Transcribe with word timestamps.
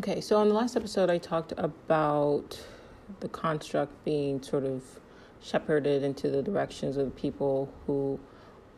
Okay, 0.00 0.22
so 0.22 0.40
in 0.40 0.48
the 0.48 0.54
last 0.54 0.78
episode, 0.78 1.10
I 1.10 1.18
talked 1.18 1.52
about 1.58 2.58
the 3.20 3.28
construct 3.28 4.02
being 4.02 4.40
sort 4.40 4.64
of 4.64 4.82
shepherded 5.42 6.02
into 6.02 6.30
the 6.30 6.42
directions 6.42 6.96
of 6.96 7.04
the 7.04 7.10
people 7.10 7.70
who 7.86 8.18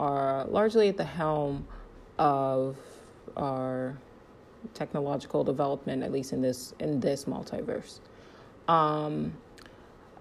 are 0.01 0.45
largely 0.47 0.89
at 0.89 0.97
the 0.97 1.05
helm 1.05 1.69
of 2.19 2.77
our 3.37 3.97
technological 4.75 5.45
development, 5.45 6.03
at 6.03 6.11
least 6.11 6.33
in 6.33 6.43
this 6.43 6.75
in 6.81 6.99
this 6.99 7.27
multiverse. 7.27 8.01
Um, 8.67 9.35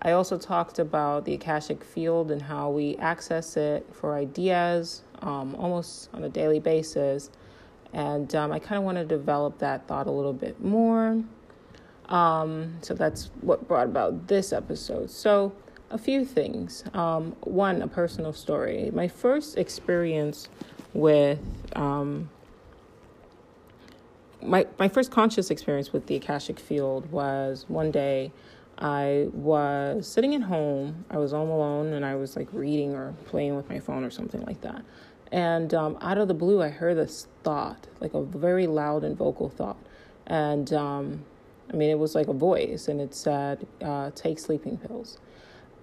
I 0.04 0.12
also 0.12 0.38
talked 0.38 0.78
about 0.78 1.26
the 1.26 1.34
Akashic 1.34 1.84
field 1.84 2.30
and 2.30 2.44
how 2.44 2.70
we 2.70 2.96
access 2.98 3.58
it 3.58 3.88
for 3.92 4.14
ideas 4.14 5.02
um, 5.24 5.56
almost 5.56 6.12
on 6.14 6.24
a 6.26 6.30
daily 6.30 6.60
basis. 6.60 7.32
And 7.94 8.34
um, 8.36 8.52
I 8.52 8.60
kind 8.60 8.78
of 8.78 8.84
want 8.84 8.98
to 8.98 9.06
develop 9.06 9.60
that 9.60 9.88
thought 9.88 10.08
a 10.08 10.12
little 10.12 10.34
bit 10.34 10.64
more. 10.64 11.22
Um, 12.08 12.76
so 12.82 12.94
that's 12.94 13.32
what 13.42 13.68
brought 13.68 13.88
about 13.88 14.28
this 14.28 14.54
episode. 14.54 15.10
So, 15.10 15.54
a 15.90 15.98
few 15.98 16.24
things. 16.24 16.84
Um, 16.94 17.36
one, 17.42 17.82
a 17.82 17.88
personal 17.88 18.32
story. 18.32 18.92
My 18.94 19.08
first 19.08 19.58
experience 19.58 20.48
with 20.94 21.40
um, 21.76 22.30
my 24.42 24.66
my 24.80 24.88
first 24.88 25.12
conscious 25.12 25.52
experience 25.52 25.94
with 25.94 26.08
the 26.08 26.16
Akashic 26.16 26.60
field 26.60 27.12
was 27.12 27.66
one 27.68 27.92
day 27.92 28.32
I 28.78 29.28
was 29.32 30.08
sitting 30.08 30.34
at 30.34 30.42
home. 30.42 31.06
I 31.10 31.18
was 31.18 31.32
home 31.32 31.50
alone 31.50 31.94
and 31.94 32.04
I 32.04 32.16
was 32.16 32.36
like 32.36 32.48
reading 32.52 32.96
or 32.96 33.14
playing 33.26 33.56
with 33.56 33.70
my 33.70 33.80
phone 33.80 34.04
or 34.04 34.10
something 34.10 34.42
like 34.42 34.62
that. 34.62 34.84
And 35.32 35.74
um, 35.74 35.98
out 36.02 36.18
of 36.18 36.28
the 36.28 36.34
blue, 36.34 36.62
I 36.62 36.70
heard 36.70 36.98
this 36.98 37.28
thought, 37.44 37.88
like 38.00 38.14
a 38.14 38.22
very 38.22 38.68
loud 38.68 39.04
and 39.04 39.18
vocal 39.18 39.50
thought. 39.50 39.78
And 40.28 40.72
um, 40.74 41.26
I 41.72 41.76
mean, 41.76 41.90
it 41.90 42.00
was 42.00 42.16
like 42.16 42.28
a 42.28 42.34
voice, 42.34 42.88
and 42.88 43.00
it 43.00 43.16
said, 43.16 43.66
uh, 43.82 44.12
"Take 44.14 44.40
sleeping 44.40 44.78
pills." 44.78 45.20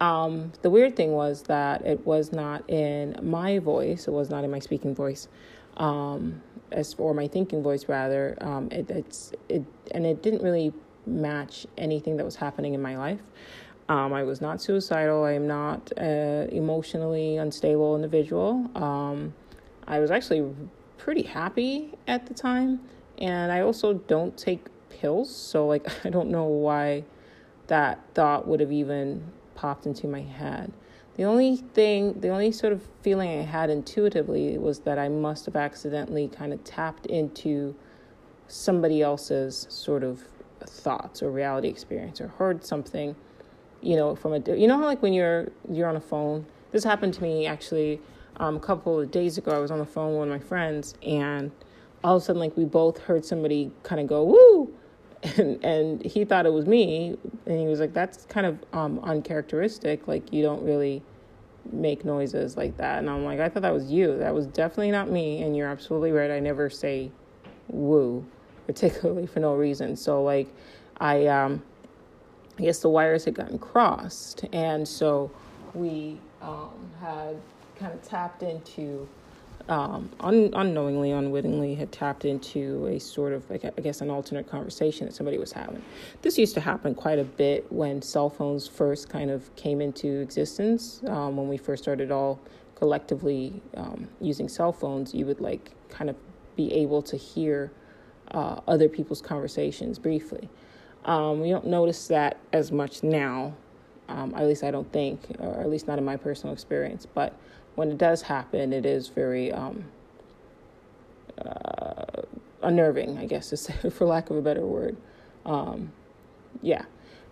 Um, 0.00 0.52
the 0.62 0.70
weird 0.70 0.96
thing 0.96 1.12
was 1.12 1.42
that 1.44 1.84
it 1.84 2.06
was 2.06 2.30
not 2.30 2.68
in 2.68 3.18
my 3.22 3.58
voice. 3.58 4.06
It 4.06 4.12
was 4.12 4.30
not 4.30 4.44
in 4.44 4.50
my 4.50 4.58
speaking 4.60 4.94
voice. 4.94 5.28
Um, 5.76 6.42
as 6.70 6.92
for 6.92 7.14
my 7.14 7.26
thinking 7.26 7.62
voice, 7.62 7.88
rather, 7.88 8.36
um, 8.40 8.68
it, 8.70 8.90
it's 8.90 9.32
it, 9.48 9.64
and 9.92 10.04
it 10.04 10.22
didn't 10.22 10.42
really 10.42 10.72
match 11.06 11.66
anything 11.78 12.16
that 12.18 12.24
was 12.24 12.36
happening 12.36 12.74
in 12.74 12.82
my 12.82 12.96
life. 12.96 13.20
Um, 13.88 14.12
I 14.12 14.22
was 14.22 14.40
not 14.40 14.60
suicidal. 14.60 15.24
I 15.24 15.32
am 15.32 15.46
not 15.46 15.92
an 15.96 16.50
emotionally 16.50 17.38
unstable 17.38 17.96
individual. 17.96 18.70
Um, 18.74 19.32
I 19.86 19.98
was 19.98 20.10
actually 20.10 20.54
pretty 20.98 21.22
happy 21.22 21.94
at 22.06 22.26
the 22.26 22.34
time, 22.34 22.80
and 23.16 23.50
I 23.50 23.60
also 23.60 23.94
don't 23.94 24.36
take 24.36 24.66
pills, 24.90 25.34
so 25.34 25.66
like 25.66 25.86
I 26.04 26.10
don't 26.10 26.28
know 26.28 26.44
why 26.44 27.04
that 27.68 28.00
thought 28.14 28.46
would 28.46 28.60
have 28.60 28.72
even 28.72 29.22
popped 29.54 29.86
into 29.86 30.06
my 30.06 30.22
head. 30.22 30.72
The 31.16 31.24
only 31.24 31.56
thing, 31.56 32.20
the 32.20 32.28
only 32.28 32.52
sort 32.52 32.72
of 32.72 32.82
feeling 33.02 33.40
I 33.40 33.42
had 33.42 33.70
intuitively 33.70 34.56
was 34.56 34.80
that 34.80 34.98
I 34.98 35.08
must 35.08 35.46
have 35.46 35.56
accidentally 35.56 36.28
kind 36.28 36.52
of 36.52 36.62
tapped 36.62 37.06
into 37.06 37.74
somebody 38.46 39.02
else's 39.02 39.66
sort 39.68 40.04
of 40.04 40.22
thoughts 40.64 41.22
or 41.22 41.30
reality 41.30 41.68
experience 41.68 42.20
or 42.20 42.28
heard 42.28 42.64
something, 42.64 43.16
you 43.80 43.96
know, 43.96 44.14
from 44.14 44.32
a 44.32 44.56
you 44.56 44.66
know 44.66 44.78
how 44.78 44.84
like 44.84 45.02
when 45.02 45.12
you're 45.12 45.48
you're 45.70 45.88
on 45.88 45.96
a 45.96 46.00
phone. 46.00 46.46
This 46.70 46.84
happened 46.84 47.14
to 47.14 47.22
me 47.22 47.46
actually 47.46 48.00
um, 48.36 48.56
a 48.56 48.60
couple 48.60 49.00
of 49.00 49.10
days 49.10 49.38
ago. 49.38 49.52
I 49.52 49.58
was 49.58 49.70
on 49.70 49.78
the 49.78 49.86
phone 49.86 50.10
with 50.10 50.18
one 50.18 50.30
of 50.30 50.40
my 50.40 50.46
friends 50.46 50.94
and 51.02 51.50
all 52.04 52.16
of 52.16 52.22
a 52.22 52.24
sudden 52.24 52.40
like 52.40 52.56
we 52.56 52.64
both 52.64 52.98
heard 52.98 53.24
somebody 53.24 53.70
kind 53.82 54.00
of 54.00 54.06
go 54.06 54.24
woo! 54.24 54.74
And 55.36 55.64
and 55.64 56.04
he 56.04 56.24
thought 56.24 56.46
it 56.46 56.52
was 56.52 56.66
me 56.66 57.18
and 57.46 57.58
he 57.58 57.66
was 57.66 57.80
like 57.80 57.92
that's 57.92 58.24
kind 58.26 58.46
of 58.46 58.56
um 58.72 59.00
uncharacteristic 59.00 60.06
like 60.06 60.32
you 60.32 60.44
don't 60.44 60.62
really 60.62 61.02
make 61.72 62.04
noises 62.04 62.56
like 62.56 62.76
that. 62.76 63.00
And 63.00 63.10
i'm 63.10 63.24
like 63.24 63.40
i 63.40 63.48
thought 63.48 63.62
that 63.62 63.74
was 63.74 63.90
you. 63.90 64.16
That 64.18 64.32
was 64.32 64.46
definitely 64.46 64.92
not 64.92 65.10
me 65.10 65.42
and 65.42 65.56
you're 65.56 65.68
absolutely 65.68 66.12
right. 66.12 66.30
I 66.30 66.38
never 66.38 66.70
say 66.70 67.10
woo 67.66 68.24
particularly 68.66 69.26
for 69.32 69.40
no 69.40 69.54
reason. 69.54 69.96
So 69.96 70.22
like 70.22 70.48
i 71.00 71.26
um 71.26 71.62
i 72.58 72.62
guess 72.62 72.80
the 72.80 72.88
wires 72.88 73.24
had 73.24 73.34
gotten 73.34 73.58
crossed 73.58 74.44
and 74.52 74.86
so 74.86 75.30
we 75.74 76.18
um 76.42 76.70
had 77.00 77.36
kind 77.78 77.92
of 77.92 78.02
tapped 78.02 78.42
into 78.42 79.08
um, 79.68 80.10
un- 80.20 80.50
unknowingly, 80.54 81.10
unwittingly, 81.10 81.74
had 81.74 81.92
tapped 81.92 82.24
into 82.24 82.86
a 82.86 82.98
sort 82.98 83.34
of, 83.34 83.48
like, 83.50 83.64
I 83.64 83.80
guess, 83.82 84.00
an 84.00 84.10
alternate 84.10 84.48
conversation 84.48 85.06
that 85.06 85.12
somebody 85.12 85.36
was 85.36 85.52
having. 85.52 85.82
This 86.22 86.38
used 86.38 86.54
to 86.54 86.60
happen 86.60 86.94
quite 86.94 87.18
a 87.18 87.24
bit 87.24 87.70
when 87.70 88.00
cell 88.00 88.30
phones 88.30 88.66
first 88.66 89.10
kind 89.10 89.30
of 89.30 89.54
came 89.56 89.82
into 89.82 90.20
existence. 90.20 91.02
Um, 91.06 91.36
when 91.36 91.48
we 91.48 91.58
first 91.58 91.82
started 91.82 92.10
all 92.10 92.40
collectively 92.76 93.60
um, 93.76 94.08
using 94.20 94.48
cell 94.48 94.72
phones, 94.72 95.14
you 95.14 95.26
would 95.26 95.40
like 95.40 95.72
kind 95.90 96.08
of 96.08 96.16
be 96.56 96.72
able 96.72 97.02
to 97.02 97.16
hear 97.16 97.70
uh, 98.30 98.60
other 98.66 98.88
people's 98.88 99.20
conversations 99.20 99.98
briefly. 99.98 100.48
Um, 101.04 101.40
we 101.40 101.50
don't 101.50 101.66
notice 101.66 102.08
that 102.08 102.38
as 102.52 102.72
much 102.72 103.02
now. 103.02 103.54
Um, 104.08 104.34
at 104.34 104.46
least 104.46 104.64
I 104.64 104.70
don't 104.70 104.90
think, 104.92 105.20
or 105.38 105.60
at 105.60 105.68
least 105.68 105.86
not 105.86 105.98
in 105.98 106.04
my 106.04 106.16
personal 106.16 106.52
experience, 106.52 107.06
but 107.06 107.34
when 107.74 107.90
it 107.90 107.98
does 107.98 108.22
happen, 108.22 108.72
it 108.72 108.86
is 108.86 109.08
very 109.08 109.52
um, 109.52 109.84
uh, 111.38 112.22
unnerving, 112.62 113.18
I 113.18 113.26
guess, 113.26 113.50
to 113.50 113.56
say, 113.56 113.74
for 113.90 114.06
lack 114.06 114.30
of 114.30 114.36
a 114.36 114.42
better 114.42 114.66
word. 114.66 114.96
Um, 115.44 115.92
yeah. 116.62 116.84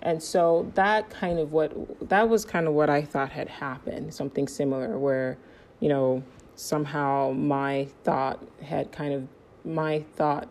And 0.03 0.23
so 0.23 0.71
that 0.75 1.11
kind 1.11 1.39
of 1.39 1.53
what 1.53 1.73
that 2.09 2.29
was 2.29 2.45
kind 2.45 2.69
of 2.69 2.75
what 2.75 2.91
I 2.91 3.03
thought 3.03 3.33
had 3.33 3.49
happened, 3.49 4.15
something 4.15 4.47
similar 4.47 4.99
where, 4.99 5.39
you 5.81 5.89
know, 5.89 6.23
somehow 6.55 7.33
my 7.33 7.89
thought 8.05 8.45
had 8.63 8.93
kind 8.93 9.15
of 9.15 9.27
my 9.65 10.05
thought 10.15 10.49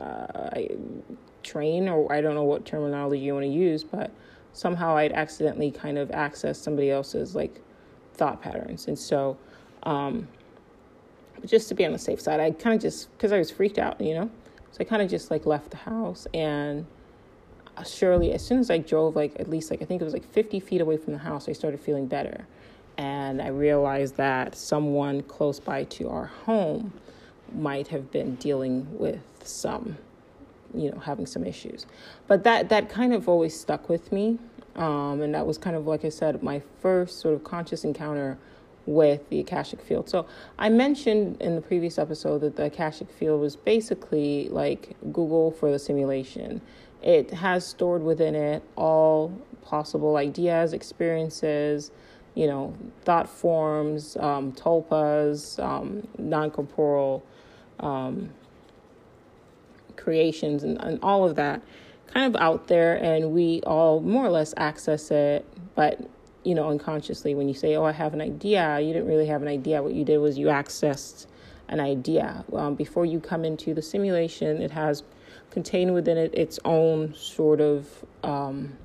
uh, 0.00 0.60
train 1.44 1.88
or 1.88 2.12
I 2.12 2.20
don't 2.20 2.34
know 2.34 2.44
what 2.44 2.64
terminology 2.64 3.20
you 3.20 3.34
want 3.34 3.44
to 3.44 3.50
use, 3.50 3.84
but 3.84 4.10
somehow 4.52 4.96
I'd 4.96 5.12
accidentally 5.12 5.70
kind 5.70 5.98
of 5.98 6.10
access 6.10 6.58
somebody 6.58 6.90
else's 6.90 7.34
like 7.34 7.60
thought 8.14 8.40
patterns. 8.40 8.88
And 8.88 8.98
so, 8.98 9.36
um, 9.82 10.28
just 11.44 11.68
to 11.68 11.74
be 11.74 11.84
on 11.84 11.92
the 11.92 11.98
safe 11.98 12.20
side, 12.20 12.40
I 12.40 12.50
kind 12.52 12.74
of 12.74 12.80
just, 12.80 13.12
because 13.12 13.32
I 13.32 13.38
was 13.38 13.50
freaked 13.50 13.78
out, 13.78 14.00
you 14.00 14.14
know? 14.14 14.30
So 14.70 14.78
I 14.80 14.84
kind 14.84 15.02
of 15.02 15.10
just 15.10 15.30
like 15.30 15.46
left 15.46 15.70
the 15.70 15.76
house 15.76 16.26
and 16.32 16.86
surely 17.86 18.32
as 18.32 18.44
soon 18.44 18.58
as 18.58 18.70
I 18.70 18.78
drove 18.78 19.16
like 19.16 19.38
at 19.40 19.50
least 19.50 19.70
like 19.70 19.82
I 19.82 19.84
think 19.84 20.00
it 20.00 20.04
was 20.04 20.14
like 20.14 20.30
50 20.32 20.60
feet 20.60 20.80
away 20.80 20.96
from 20.96 21.12
the 21.12 21.18
house, 21.18 21.48
I 21.48 21.52
started 21.52 21.80
feeling 21.80 22.06
better. 22.06 22.46
And 22.96 23.42
I 23.42 23.48
realized 23.48 24.16
that 24.16 24.54
someone 24.54 25.22
close 25.22 25.58
by 25.58 25.84
to 25.84 26.08
our 26.08 26.26
home 26.26 26.92
might 27.52 27.88
have 27.88 28.10
been 28.10 28.36
dealing 28.36 28.86
with 28.98 29.20
some, 29.42 29.98
you 30.74 30.90
know, 30.90 30.98
having 30.98 31.26
some 31.26 31.44
issues. 31.44 31.86
But 32.26 32.44
that 32.44 32.68
that 32.68 32.88
kind 32.88 33.12
of 33.12 33.28
always 33.28 33.58
stuck 33.58 33.88
with 33.88 34.12
me. 34.12 34.38
Um, 34.76 35.22
and 35.22 35.34
that 35.34 35.46
was 35.46 35.56
kind 35.56 35.76
of, 35.76 35.86
like 35.86 36.04
I 36.04 36.08
said, 36.08 36.42
my 36.42 36.60
first 36.80 37.20
sort 37.20 37.34
of 37.34 37.44
conscious 37.44 37.84
encounter 37.84 38.38
with 38.86 39.28
the 39.30 39.40
Akashic 39.40 39.80
Field. 39.80 40.08
So 40.08 40.26
I 40.58 40.68
mentioned 40.68 41.40
in 41.40 41.54
the 41.54 41.60
previous 41.60 41.98
episode 41.98 42.40
that 42.40 42.56
the 42.56 42.64
Akashic 42.64 43.10
Field 43.10 43.40
was 43.40 43.56
basically 43.56 44.48
like 44.50 44.96
Google 45.12 45.52
for 45.52 45.70
the 45.70 45.78
simulation. 45.78 46.60
It 47.02 47.30
has 47.30 47.66
stored 47.66 48.02
within 48.02 48.34
it 48.34 48.62
all 48.76 49.32
possible 49.62 50.16
ideas, 50.16 50.72
experiences, 50.72 51.90
you 52.34 52.46
know, 52.46 52.74
thought 53.04 53.28
forms, 53.28 54.16
um, 54.18 54.52
tulpas, 54.52 55.62
um, 55.62 56.06
non 56.18 56.50
corporeal 56.50 57.24
um, 57.80 58.30
creations, 59.96 60.62
and, 60.62 60.80
and 60.80 60.98
all 61.02 61.28
of 61.28 61.36
that 61.36 61.62
kind 62.12 62.34
of 62.34 62.40
out 62.40 62.68
there 62.68 63.02
and 63.02 63.32
we 63.32 63.60
all 63.66 64.00
more 64.00 64.24
or 64.24 64.30
less 64.30 64.54
access 64.56 65.10
it 65.10 65.44
but 65.74 66.08
you 66.44 66.54
know 66.54 66.68
unconsciously. 66.68 67.34
When 67.34 67.48
you 67.48 67.54
say 67.54 67.74
oh 67.74 67.84
i 67.84 67.92
have 67.92 68.14
an 68.14 68.20
idea 68.20 68.78
you 68.80 68.92
didn't 68.92 69.08
really 69.08 69.26
have 69.26 69.42
an 69.42 69.48
idea. 69.48 69.82
What 69.82 69.94
you 69.94 70.04
did 70.04 70.18
was 70.18 70.38
you 70.38 70.46
accessed 70.46 71.26
an 71.68 71.80
idea. 71.80 72.44
Um, 72.52 72.74
before 72.74 73.06
you 73.06 73.20
come 73.20 73.44
into 73.44 73.74
the 73.74 73.82
simulation 73.82 74.62
it 74.62 74.70
has 74.70 75.02
contained 75.50 75.94
within 75.94 76.18
it 76.18 76.34
its 76.34 76.58
own 76.64 77.14
sort 77.14 77.60
of 77.60 77.88
um, 78.22 78.76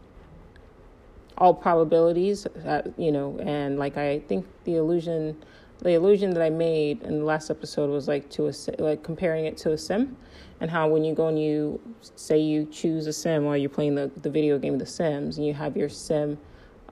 all 1.38 1.54
probabilities 1.54 2.46
that, 2.56 2.88
you 2.98 3.12
know 3.12 3.38
and 3.40 3.80
like 3.80 3.98
i 3.98 4.20
think 4.20 4.46
the 4.66 4.76
illusion 4.76 5.36
the 5.80 5.92
illusion 5.92 6.32
that 6.32 6.44
i 6.44 6.50
made 6.50 7.02
in 7.04 7.20
the 7.20 7.26
last 7.26 7.50
episode 7.50 7.90
was 7.90 8.08
like 8.08 8.30
to 8.30 8.48
a 8.48 8.54
like 8.80 9.04
comparing 9.04 9.46
it 9.46 9.58
to 9.58 9.72
a 9.72 9.78
sim 9.78 10.16
and 10.62 10.70
how 10.70 10.88
when 10.88 11.04
you 11.04 11.14
go 11.14 11.28
and 11.28 11.42
you 11.42 11.80
say 12.16 12.38
you 12.38 12.66
choose 12.66 13.08
a 13.08 13.14
sim 13.14 13.46
while 13.46 13.56
you're 13.56 13.70
playing 13.70 13.96
the, 13.96 14.12
the 14.22 14.30
video 14.30 14.58
game 14.58 14.78
The 14.78 14.86
Sims 14.86 15.38
and 15.38 15.46
you 15.46 15.54
have 15.54 15.78
your 15.78 15.90
sim 15.90 16.38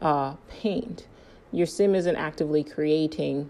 uh, 0.01 0.35
paint, 0.47 1.07
your 1.51 1.67
sim 1.67 1.95
isn't 1.95 2.15
actively 2.15 2.63
creating 2.63 3.49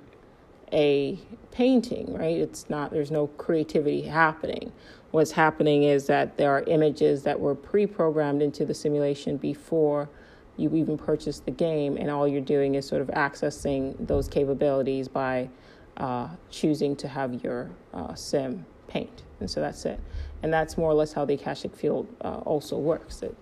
a 0.74 1.19
painting, 1.51 2.13
right? 2.13 2.38
It's 2.38 2.69
not, 2.69 2.92
there's 2.92 3.12
no 3.12 3.28
creativity 3.28 4.01
happening. 4.01 4.72
what's 5.12 5.31
happening 5.31 5.83
is 5.83 6.07
that 6.07 6.38
there 6.38 6.51
are 6.51 6.63
images 6.63 7.24
that 7.24 7.40
were 7.40 7.56
pre-programmed 7.56 8.42
into 8.42 8.66
the 8.66 8.74
simulation 8.74 9.38
before 9.38 10.10
you 10.57 10.75
even 10.75 10.98
purchase 10.98 11.39
the 11.39 11.51
game, 11.51 11.98
and 11.98 12.09
all 12.09 12.27
you're 12.27 12.42
doing 12.42 12.75
is 12.75 12.86
sort 12.86 13.01
of 13.01 13.07
accessing 13.09 13.95
those 14.06 14.27
capabilities 14.27 15.07
by 15.07 15.50
uh, 15.98 16.27
choosing 16.50 16.95
to 16.95 17.07
have 17.07 17.44
your 17.44 17.69
uh, 17.94 18.13
sim 18.15 18.65
paint. 18.88 19.24
And 19.39 19.50
so 19.50 19.62
that's 19.62 19.86
it. 19.86 20.00
And 20.44 20.51
that's 20.51 20.77
more 20.77 20.89
or 20.89 20.94
less 20.94 21.13
how 21.13 21.25
the 21.25 21.36
Akashic 21.36 21.75
Field 21.75 22.07
uh, 22.21 22.38
also 22.39 22.77
works. 22.77 23.21
It, 23.21 23.36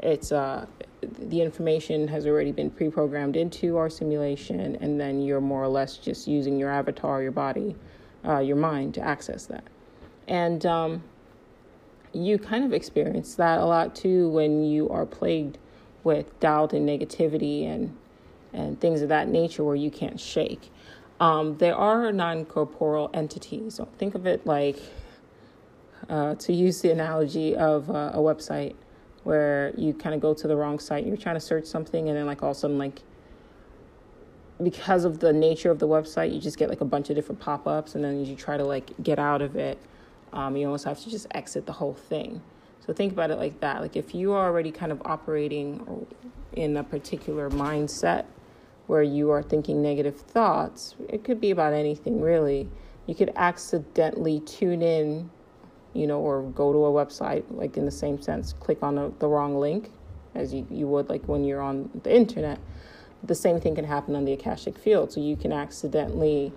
it's 0.00 0.32
uh, 0.32 0.66
the 1.18 1.40
information 1.40 2.08
has 2.08 2.26
already 2.26 2.52
been 2.52 2.70
pre-programmed 2.70 3.36
into 3.36 3.76
our 3.76 3.90
simulation, 3.90 4.60
and 4.60 5.00
then 5.00 5.20
you're 5.20 5.40
more 5.40 5.62
or 5.62 5.68
less 5.68 5.96
just 5.96 6.26
using 6.26 6.58
your 6.58 6.70
avatar, 6.70 7.22
your 7.22 7.32
body, 7.32 7.76
uh, 8.26 8.38
your 8.38 8.56
mind 8.56 8.94
to 8.94 9.00
access 9.00 9.46
that. 9.46 9.64
And 10.28 10.64
um, 10.64 11.02
you 12.12 12.38
kind 12.38 12.64
of 12.64 12.72
experience 12.72 13.34
that 13.34 13.58
a 13.58 13.64
lot 13.64 13.94
too 13.94 14.30
when 14.30 14.64
you 14.64 14.88
are 14.88 15.04
plagued 15.04 15.58
with 16.04 16.38
doubt 16.38 16.72
and 16.72 16.88
negativity 16.88 17.66
and 17.66 17.96
and 18.52 18.80
things 18.80 19.02
of 19.02 19.08
that 19.08 19.28
nature 19.28 19.64
where 19.64 19.74
you 19.74 19.90
can't 19.90 20.20
shake. 20.20 20.70
Um, 21.20 21.56
there 21.58 21.74
are 21.74 22.12
non 22.12 22.44
corporeal 22.44 23.10
entities. 23.12 23.74
So 23.74 23.88
think 23.98 24.14
of 24.14 24.26
it 24.26 24.46
like, 24.46 24.78
uh, 26.08 26.34
to 26.36 26.52
use 26.52 26.80
the 26.80 26.90
analogy 26.90 27.56
of 27.56 27.90
uh, 27.90 28.12
a 28.14 28.18
website 28.18 28.74
where 29.24 29.72
you 29.76 29.94
kind 29.94 30.14
of 30.14 30.20
go 30.20 30.34
to 30.34 30.46
the 30.46 30.54
wrong 30.54 30.78
site, 30.78 31.06
you're 31.06 31.16
trying 31.16 31.36
to 31.36 31.40
search 31.40 31.64
something, 31.64 32.08
and 32.08 32.16
then 32.16 32.26
like 32.26 32.42
all 32.42 32.50
of 32.50 32.56
a 32.56 32.60
sudden, 32.60 32.78
like, 32.78 33.02
because 34.62 35.04
of 35.04 35.18
the 35.18 35.32
nature 35.32 35.70
of 35.70 35.78
the 35.78 35.88
website, 35.88 36.32
you 36.32 36.40
just 36.40 36.58
get 36.58 36.68
like 36.68 36.80
a 36.80 36.84
bunch 36.84 37.10
of 37.10 37.16
different 37.16 37.40
pop 37.40 37.66
ups, 37.66 37.94
and 37.94 38.04
then 38.04 38.24
you 38.24 38.36
try 38.36 38.56
to 38.56 38.64
like 38.64 38.90
get 39.02 39.18
out 39.18 39.42
of 39.42 39.56
it. 39.56 39.78
Um, 40.32 40.56
you 40.56 40.66
almost 40.66 40.84
have 40.84 41.00
to 41.00 41.10
just 41.10 41.26
exit 41.30 41.64
the 41.66 41.72
whole 41.72 41.94
thing. 41.94 42.42
So 42.84 42.92
think 42.92 43.12
about 43.12 43.30
it 43.30 43.38
like 43.38 43.60
that. 43.60 43.80
Like 43.80 43.96
if 43.96 44.14
you 44.14 44.32
are 44.32 44.46
already 44.46 44.70
kind 44.70 44.92
of 44.92 45.00
operating 45.04 46.06
in 46.52 46.76
a 46.76 46.84
particular 46.84 47.48
mindset 47.50 48.26
where 48.86 49.02
you 49.02 49.30
are 49.30 49.42
thinking 49.42 49.80
negative 49.80 50.20
thoughts, 50.20 50.94
it 51.08 51.24
could 51.24 51.40
be 51.40 51.50
about 51.50 51.72
anything 51.72 52.20
really. 52.20 52.68
You 53.06 53.14
could 53.14 53.32
accidentally 53.36 54.40
tune 54.40 54.82
in, 54.82 55.30
you 55.94 56.06
know, 56.06 56.20
or 56.20 56.42
go 56.42 56.72
to 56.72 56.84
a 56.84 56.90
website, 56.90 57.44
like 57.50 57.76
in 57.76 57.86
the 57.86 57.90
same 57.90 58.20
sense, 58.20 58.52
click 58.52 58.82
on 58.82 58.98
a, 58.98 59.08
the 59.18 59.28
wrong 59.28 59.58
link 59.58 59.90
as 60.34 60.52
you, 60.52 60.66
you 60.70 60.86
would 60.86 61.08
like 61.08 61.26
when 61.26 61.44
you're 61.44 61.62
on 61.62 61.88
the 62.02 62.14
internet. 62.14 62.58
The 63.22 63.34
same 63.34 63.60
thing 63.60 63.74
can 63.74 63.84
happen 63.84 64.14
on 64.14 64.26
the 64.26 64.32
Akashic 64.34 64.76
field. 64.76 65.12
So 65.12 65.20
you 65.20 65.36
can 65.36 65.52
accidentally 65.52 66.52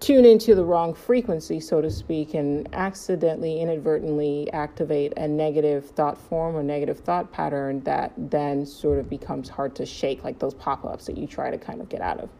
tune 0.00 0.24
into 0.24 0.54
the 0.54 0.64
wrong 0.64 0.94
frequency, 0.94 1.60
so 1.60 1.80
to 1.80 1.90
speak, 1.90 2.34
and 2.34 2.68
accidentally, 2.72 3.60
inadvertently 3.60 4.50
activate 4.52 5.12
a 5.16 5.26
negative 5.26 5.90
thought 5.90 6.18
form 6.18 6.56
or 6.56 6.62
negative 6.62 7.00
thought 7.00 7.32
pattern 7.32 7.80
that 7.80 8.12
then 8.16 8.64
sort 8.64 8.98
of 8.98 9.10
becomes 9.10 9.48
hard 9.48 9.74
to 9.76 9.86
shake, 9.86 10.24
like 10.24 10.38
those 10.38 10.54
pop 10.54 10.84
ups 10.84 11.06
that 11.06 11.18
you 11.18 11.26
try 11.26 11.50
to 11.50 11.58
kind 11.58 11.80
of 11.80 11.88
get 11.88 12.00
out 12.00 12.20
of. 12.20 12.30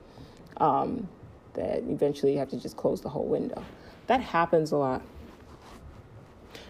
Um, 0.59 1.09
that 1.55 1.79
eventually 1.79 2.33
you 2.33 2.39
have 2.39 2.51
to 2.51 2.61
just 2.61 2.77
close 2.77 3.01
the 3.01 3.09
whole 3.09 3.27
window. 3.27 3.63
That 4.07 4.21
happens 4.21 4.73
a 4.73 4.77
lot. 4.77 5.03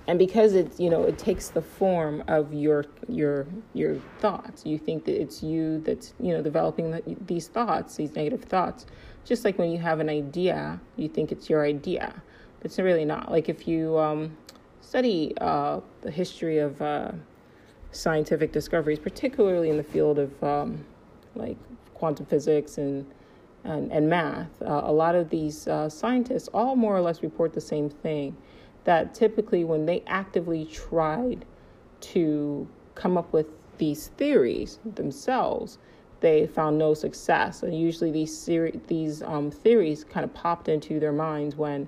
And 0.09 0.19
because 0.19 0.55
it's 0.55 0.81
you 0.81 0.91
know 0.91 1.05
it 1.05 1.19
takes 1.19 1.51
the 1.51 1.63
form 1.63 2.25
of 2.27 2.53
your 2.53 2.87
your 3.09 3.47
your 3.75 3.97
thoughts, 4.19 4.67
you 4.67 4.79
think 4.79 5.05
that 5.05 5.21
it's 5.21 5.43
you 5.43 5.81
that's 5.81 6.15
you 6.19 6.33
know 6.33 6.43
developing 6.43 6.91
the, 6.91 7.17
these 7.27 7.47
thoughts, 7.49 7.97
these 7.97 8.17
negative 8.17 8.43
thoughts 8.43 8.87
just 9.29 9.45
like 9.45 9.59
when 9.59 9.71
you 9.71 9.79
have 9.79 10.01
an 10.01 10.09
idea, 10.09 10.81
you 10.97 11.07
think 11.07 11.31
it's 11.31 11.51
your 11.51 11.65
idea, 11.65 12.15
but 12.59 12.65
it's 12.65 12.79
really 12.79 13.05
not. 13.05 13.31
Like 13.31 13.51
if 13.51 13.69
you 13.69 13.99
um, 13.99 14.35
study 14.81 15.35
uh, 15.41 15.81
the 16.01 16.11
history 16.11 16.59
of 16.59 16.81
uh, 16.81 17.13
scientific 17.93 18.53
discoveries, 18.53 18.99
particularly 18.99 19.69
in 19.69 19.77
the 19.77 19.83
field 19.83 20.19
of 20.19 20.43
um, 20.43 20.83
like 21.35 21.59
quantum 21.95 22.25
physics 22.27 22.79
and 22.79 23.07
and, 23.65 23.93
and 23.93 24.09
math, 24.09 24.63
uh, 24.63 24.83
a 24.85 24.93
lot 24.93 25.15
of 25.15 25.29
these 25.29 25.69
uh, 25.69 25.91
scientists 25.91 26.49
all 26.55 26.75
more 26.75 26.97
or 26.97 27.03
less 27.03 27.23
report 27.23 27.53
the 27.53 27.61
same 27.61 27.91
thing. 27.91 28.35
That 28.88 29.12
typically, 29.12 29.64
when 29.64 29.85
they 29.85 30.02
actively 30.06 30.64
tried 30.64 31.44
to 32.00 32.67
come 32.94 33.19
up 33.19 33.35
with 33.35 33.49
these 33.76 34.06
theories 34.17 34.79
themselves, 34.94 35.76
they 36.20 36.46
found 36.46 36.79
no 36.79 36.94
success. 36.94 37.62
And 37.62 37.79
usually 37.79 38.11
these 38.11 38.35
seri- 38.35 38.81
these 38.87 39.23
um, 39.23 39.50
theories 39.50 40.05
kind 40.05 40.25
of 40.25 40.32
popped 40.32 40.70
into 40.70 40.99
their 40.99 41.12
minds 41.12 41.55
when 41.55 41.87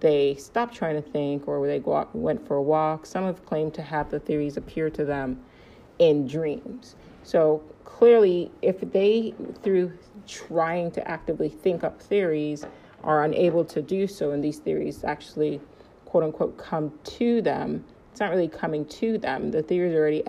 they 0.00 0.36
stopped 0.36 0.74
trying 0.74 0.94
to 0.94 1.06
think 1.06 1.46
or 1.46 1.66
they 1.66 1.82
went 2.14 2.46
for 2.46 2.56
a 2.56 2.62
walk. 2.62 3.04
Some 3.04 3.24
have 3.24 3.44
claimed 3.44 3.74
to 3.74 3.82
have 3.82 4.10
the 4.10 4.18
theories 4.18 4.56
appear 4.56 4.88
to 4.88 5.04
them 5.04 5.38
in 5.98 6.26
dreams. 6.26 6.96
So 7.24 7.62
clearly, 7.84 8.50
if 8.62 8.80
they, 8.80 9.34
through 9.62 9.92
trying 10.26 10.92
to 10.92 11.06
actively 11.06 11.50
think 11.50 11.84
up 11.84 12.00
theories, 12.00 12.64
are 13.04 13.22
unable 13.24 13.66
to 13.66 13.82
do 13.82 14.06
so, 14.06 14.30
and 14.30 14.42
these 14.42 14.60
theories 14.60 15.04
actually, 15.04 15.60
quote 16.08 16.24
unquote, 16.24 16.56
come 16.56 16.90
to 17.04 17.42
them, 17.42 17.84
it's 18.10 18.18
not 18.18 18.30
really 18.30 18.48
coming 18.48 18.86
to 18.86 19.18
them. 19.18 19.50
The 19.50 19.62
theories 19.62 19.94
are 19.94 19.98
already 19.98 20.24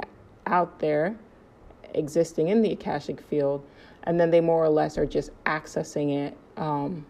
out 0.45 0.77
there 0.79 1.15
existing 1.93 2.49
in 2.49 2.61
the 2.61 2.73
Akashic 2.73 3.21
field, 3.21 3.65
and 4.03 4.19
then 4.19 4.29
they 4.29 4.41
more 4.41 4.61
or 4.61 4.69
less 4.69 4.97
are 4.97 5.05
just 5.05 5.31
accessing 5.45 6.13
it, 6.27 6.37
um, 6.57 7.05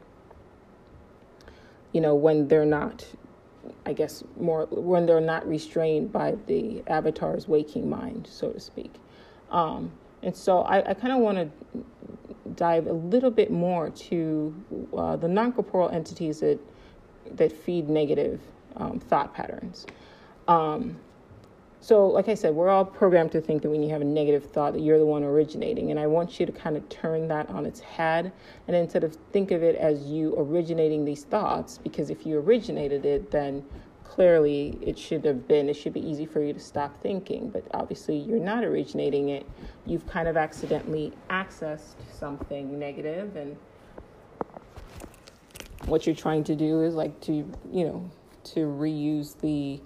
you 1.93 1.99
know, 1.99 2.13
when 2.13 2.47
they're 2.47 2.63
not, 2.63 3.03
I 3.87 3.93
guess, 3.93 4.23
more 4.39 4.67
when 4.67 5.07
they're 5.07 5.19
not 5.19 5.49
restrained 5.49 6.11
by 6.11 6.35
the 6.45 6.83
avatar's 6.85 7.47
waking 7.47 7.89
mind, 7.89 8.27
so 8.31 8.51
to 8.51 8.59
speak. 8.59 8.93
Um, 9.49 9.91
and 10.21 10.35
so 10.35 10.59
I, 10.59 10.91
I 10.91 10.93
kind 10.93 11.11
of 11.11 11.19
want 11.19 11.37
to 11.39 11.83
dive 12.55 12.85
a 12.85 12.93
little 12.93 13.31
bit 13.31 13.49
more 13.49 13.89
to 13.89 14.53
uh, 14.95 15.15
the 15.15 15.27
non 15.27 15.53
corporeal 15.53 15.89
entities 15.89 16.41
that 16.41 16.59
that 17.31 17.51
feed 17.51 17.89
negative 17.89 18.39
um, 18.77 18.99
thought 18.99 19.33
patterns. 19.33 19.85
Um, 20.47 20.97
so, 21.81 22.07
like 22.07 22.27
I 22.27 22.33
said, 22.33 22.53
we're 22.53 22.67
all 22.67 22.83
programmed 22.83 23.31
to 23.31 23.41
think 23.41 23.61
that 23.61 23.69
when 23.69 23.81
you 23.81 23.89
have 23.89 24.01
a 24.01 24.05
negative 24.05 24.51
thought, 24.51 24.73
that 24.73 24.81
you're 24.81 24.99
the 24.99 25.05
one 25.05 25.23
originating. 25.23 25.91
And 25.91 25.99
I 25.99 26.07
want 26.07 26.39
you 26.39 26.45
to 26.45 26.51
kind 26.51 26.75
of 26.75 26.87
turn 26.89 27.29
that 27.29 27.49
on 27.49 27.65
its 27.65 27.79
head 27.79 28.33
and 28.67 28.75
instead 28.75 29.05
of 29.05 29.15
think 29.31 29.51
of 29.51 29.63
it 29.63 29.75
as 29.75 30.03
you 30.03 30.35
originating 30.37 31.05
these 31.05 31.23
thoughts, 31.23 31.77
because 31.77 32.09
if 32.09 32.25
you 32.25 32.37
originated 32.37 33.05
it, 33.05 33.31
then 33.31 33.63
clearly 34.03 34.77
it 34.81 34.99
should 34.99 35.23
have 35.23 35.47
been, 35.47 35.69
it 35.69 35.75
should 35.75 35.93
be 35.93 36.05
easy 36.05 36.25
for 36.25 36.43
you 36.43 36.51
to 36.51 36.59
stop 36.59 37.01
thinking. 37.01 37.49
But 37.49 37.65
obviously, 37.73 38.17
you're 38.17 38.39
not 38.39 38.65
originating 38.65 39.29
it. 39.29 39.47
You've 39.85 40.05
kind 40.05 40.27
of 40.27 40.35
accidentally 40.35 41.13
accessed 41.29 41.95
something 42.11 42.77
negative, 42.77 43.37
and 43.37 43.55
what 45.85 46.05
you're 46.05 46.15
trying 46.15 46.43
to 46.43 46.55
do 46.55 46.81
is 46.81 46.93
like 46.93 47.17
to, 47.21 47.31
you 47.71 47.85
know, 47.85 48.11
to 48.45 48.61
reuse 48.61 49.39
the 49.39 49.81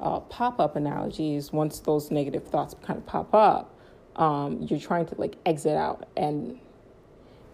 uh, 0.00 0.20
pop 0.20 0.60
up 0.60 0.76
analogies, 0.76 1.52
once 1.52 1.80
those 1.80 2.10
negative 2.10 2.44
thoughts 2.46 2.74
kind 2.82 2.98
of 2.98 3.06
pop 3.06 3.34
up, 3.34 3.74
um, 4.16 4.66
you're 4.68 4.80
trying 4.80 5.06
to 5.06 5.14
like 5.16 5.36
exit 5.46 5.76
out. 5.76 6.08
And 6.16 6.58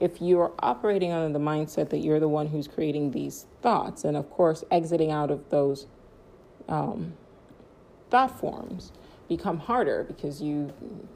if 0.00 0.20
you're 0.20 0.52
operating 0.60 1.12
under 1.12 1.32
the 1.32 1.44
mindset 1.44 1.90
that 1.90 1.98
you're 1.98 2.20
the 2.20 2.28
one 2.28 2.46
who's 2.46 2.66
creating 2.66 3.10
these 3.10 3.46
thoughts, 3.62 4.04
and 4.04 4.16
of 4.16 4.30
course, 4.30 4.64
exiting 4.70 5.10
out 5.10 5.30
of 5.30 5.48
those 5.50 5.86
um, 6.68 7.12
thought 8.10 8.38
forms 8.38 8.92
become 9.28 9.58
harder 9.58 10.04
because 10.04 10.42
you 10.42 10.72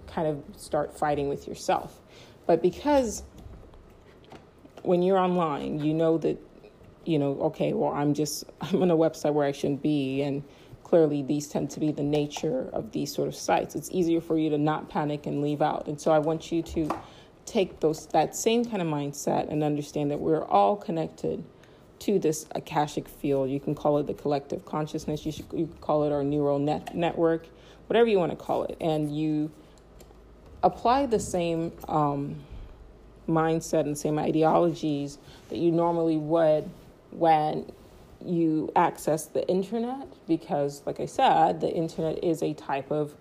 kind 0.07 0.29
of 0.29 0.43
start 0.57 0.97
fighting 0.97 1.29
with 1.29 1.49
yourself. 1.49 2.01
But 2.47 2.63
because 2.63 3.25
when 4.83 5.03
you're 5.03 5.19
online, 5.19 5.81
you 5.81 5.95
know 5.95 6.19
that, 6.19 6.39
you 7.07 7.19
know, 7.19 7.39
okay, 7.43 7.73
well, 7.73 7.93
I'm 7.93 8.15
just, 8.15 8.45
I'm 8.61 8.83
on 8.83 8.91
a 8.91 8.97
website 8.97 9.33
where 9.33 9.47
I 9.47 9.53
shouldn't 9.53 9.83
be, 9.83 10.23
and 10.23 10.43
clearly 10.83 11.23
these 11.23 11.49
tend 11.49 11.71
to 11.71 11.81
be 11.81 11.91
the 11.91 12.03
nature 12.03 12.69
of 12.73 12.93
these 12.93 13.13
sort 13.13 13.29
of 13.29 13.35
sites. 13.35 13.75
It's 13.75 13.91
easier 13.91 14.21
for 14.21 14.39
you 14.39 14.51
to 14.51 14.59
not 14.59 14.89
panic 14.89 15.27
and 15.27 15.43
leave 15.43 15.63
out. 15.63 15.89
And 15.89 16.01
so 16.01 16.13
I 16.13 16.19
want 16.19 16.53
you 16.53 16.63
to 16.63 16.89
take 17.47 17.81
those 17.81 18.07
that 18.07 18.35
same 18.35 18.65
kind 18.65 18.81
of 18.81 18.89
mindset 18.89 19.51
and 19.51 19.63
understand 19.63 20.11
that 20.11 20.21
we're 20.21 20.45
all 20.45 20.77
connected 20.77 21.45
to 22.01 22.19
this 22.19 22.47
akashic 22.55 23.09
field. 23.09 23.51
You 23.51 23.61
can 23.61 23.75
call 23.75 23.99
it 23.99 24.07
the 24.07 24.15
collective 24.15 24.65
consciousness. 24.65 25.25
You 25.25 25.33
should 25.33 25.47
you 25.53 25.67
can 25.67 25.79
call 25.81 26.05
it 26.05 26.13
our 26.13 26.23
neural 26.23 26.59
net 26.59 26.95
network, 26.95 27.47
whatever 27.87 28.09
you 28.09 28.19
want 28.19 28.33
to 28.33 28.37
call 28.37 28.65
it, 28.65 28.77
and 28.81 29.15
you 29.15 29.51
apply 30.63 31.07
the 31.07 31.21
same 31.21 31.73
um, 31.89 32.37
mindset 33.29 33.81
and 33.81 33.97
same 33.97 34.19
ideologies 34.19 35.19
that 35.49 35.59
you 35.59 35.71
normally 35.71 36.17
would 36.17 36.69
when 37.15 37.71
you 38.25 38.71
access 38.77 39.27
the 39.27 39.47
internet 39.49 40.09
because, 40.27 40.83
like 40.87 41.01
I 41.01 41.07
said, 41.07 41.61
the 41.61 41.71
internet 41.71 42.23
is 42.23 42.43
a 42.43 42.55
type 42.55 42.91
of, 42.91 43.15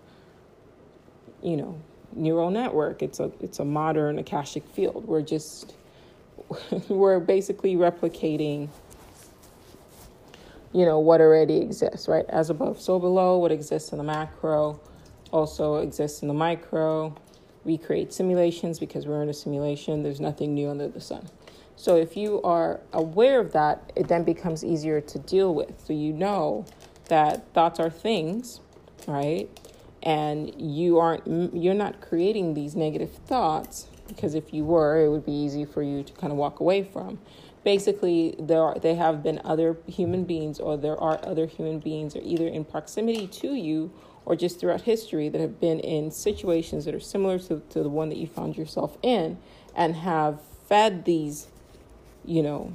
you 1.42 1.58
know, 1.58 1.80
neural 2.16 2.52
network. 2.52 3.02
It's 3.02 3.20
a 3.20 3.32
it's 3.42 3.60
a 3.60 3.66
modern 3.66 4.20
akashic 4.20 4.68
field. 4.68 5.08
We're 5.08 5.22
just 5.22 5.76
we're 6.88 7.20
basically 7.20 7.76
replicating 7.76 8.70
you 10.74 10.86
know, 10.86 11.00
what 11.00 11.22
already 11.22 11.58
exists, 11.58 12.08
right? 12.08 12.26
As 12.30 12.50
above, 12.50 12.82
so 12.82 13.00
below, 13.00 13.38
what 13.38 13.52
exists 13.52 13.92
in 13.92 14.00
the 14.00 14.04
macro 14.04 14.80
also 15.32 15.78
exists 15.78 16.22
in 16.22 16.28
the 16.28 16.34
micro. 16.34 17.16
We 17.64 17.78
create 17.78 18.12
simulations 18.12 18.80
because 18.80 19.06
we're 19.06 19.22
in 19.22 19.30
a 19.30 19.34
simulation. 19.34 20.04
There's 20.04 20.20
nothing 20.20 20.54
new 20.54 20.70
under 20.70 20.88
the 20.88 21.00
sun. 21.00 21.30
So 21.76 21.96
if 21.96 22.16
you 22.16 22.42
are 22.44 22.82
aware 22.92 23.40
of 23.40 23.52
that, 23.54 23.92
it 23.96 24.08
then 24.08 24.24
becomes 24.24 24.64
easier 24.64 25.02
to 25.02 25.20
deal 25.20 25.54
with. 25.54 25.84
So 25.86 25.94
you 25.94 26.14
know 26.14 26.66
that 27.10 27.52
thoughts 27.54 27.80
are 27.80 27.90
things, 27.90 28.62
right? 29.08 29.50
And 30.02 30.54
you 30.62 31.00
aren't 31.00 31.54
you're 31.54 31.74
not 31.74 32.02
creating 32.02 32.54
these 32.54 32.76
negative 32.76 33.12
thoughts 33.12 33.88
because 34.08 34.36
if 34.36 34.54
you 34.54 34.66
were, 34.66 35.04
it 35.04 35.10
would 35.10 35.26
be 35.26 35.32
easy 35.32 35.66
for 35.66 35.82
you 35.82 36.04
to 36.04 36.14
kind 36.14 36.32
of 36.32 36.38
walk 36.38 36.60
away 36.60 36.84
from. 36.84 37.20
Basically, 37.64 38.36
there 38.38 38.62
are 38.62 38.78
they 38.78 38.96
have 38.96 39.24
been 39.24 39.40
other 39.46 39.78
human 39.88 40.26
beings 40.26 40.60
or 40.60 40.78
there 40.78 41.00
are 41.00 41.20
other 41.26 41.48
human 41.48 41.80
beings 41.80 42.16
are 42.16 42.22
either 42.22 42.48
in 42.48 42.66
proximity 42.66 43.28
to 43.28 43.54
you 43.54 43.92
or 44.26 44.36
just 44.36 44.60
throughout 44.60 44.82
history 44.82 45.30
that 45.30 45.42
have 45.42 45.60
been 45.60 45.80
in 45.80 46.12
situations 46.12 46.86
that 46.86 46.94
are 46.96 47.00
similar 47.00 47.40
to, 47.40 47.62
to 47.70 47.84
the 47.84 47.90
one 47.90 48.10
that 48.10 48.18
you 48.18 48.28
found 48.28 48.58
yourself 48.58 48.98
in 49.02 49.38
and 49.76 49.96
have 49.96 50.42
fed 50.68 51.06
these 51.06 51.48
you 52.26 52.44
know, 52.44 52.74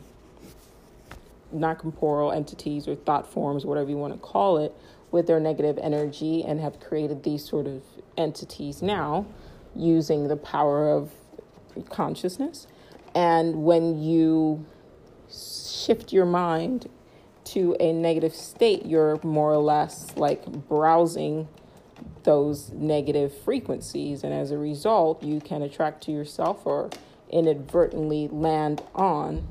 non 1.53 1.77
corporeal 1.77 2.33
entities 2.33 2.89
or 2.89 2.95
thought 2.95 3.31
forms, 3.31 3.65
whatever 3.65 3.91
you 3.91 3.97
want 3.97 4.13
to 4.13 4.19
call 4.19 4.59
it, 4.59 4.75
with 5.11 5.27
their 5.27 5.41
negative 5.41 5.79
energy 5.79 6.45
and 6.45 6.61
have 6.61 6.81
created 6.81 7.23
these 7.23 7.45
sort 7.45 7.67
of 7.67 7.83
entities 8.17 8.83
now 8.83 9.27
using 9.75 10.29
the 10.29 10.37
power 10.37 10.91
of 10.91 11.11
consciousness. 11.89 12.67
And 13.15 13.65
when 13.65 14.03
you 14.03 14.67
shift 15.31 16.13
your 16.13 16.27
mind 16.27 16.89
to 17.45 17.77
a 17.81 17.93
negative 17.93 18.35
state, 18.35 18.85
you're 18.85 19.19
more 19.23 19.53
or 19.53 19.59
less 19.59 20.15
like 20.17 20.45
browsing 20.69 21.49
those 22.25 22.71
negative 22.71 23.37
frequencies. 23.43 24.23
And 24.23 24.35
as 24.35 24.51
a 24.51 24.59
result, 24.59 25.23
you 25.23 25.41
can 25.41 25.63
attract 25.63 26.03
to 26.05 26.13
yourself 26.13 26.67
or 26.67 26.91
inadvertently 27.31 28.29
land 28.29 28.83
on 28.95 29.47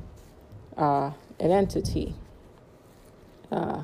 uh, 0.78 1.12
an 1.40 1.52
entity 1.52 2.16
uh, 3.52 3.82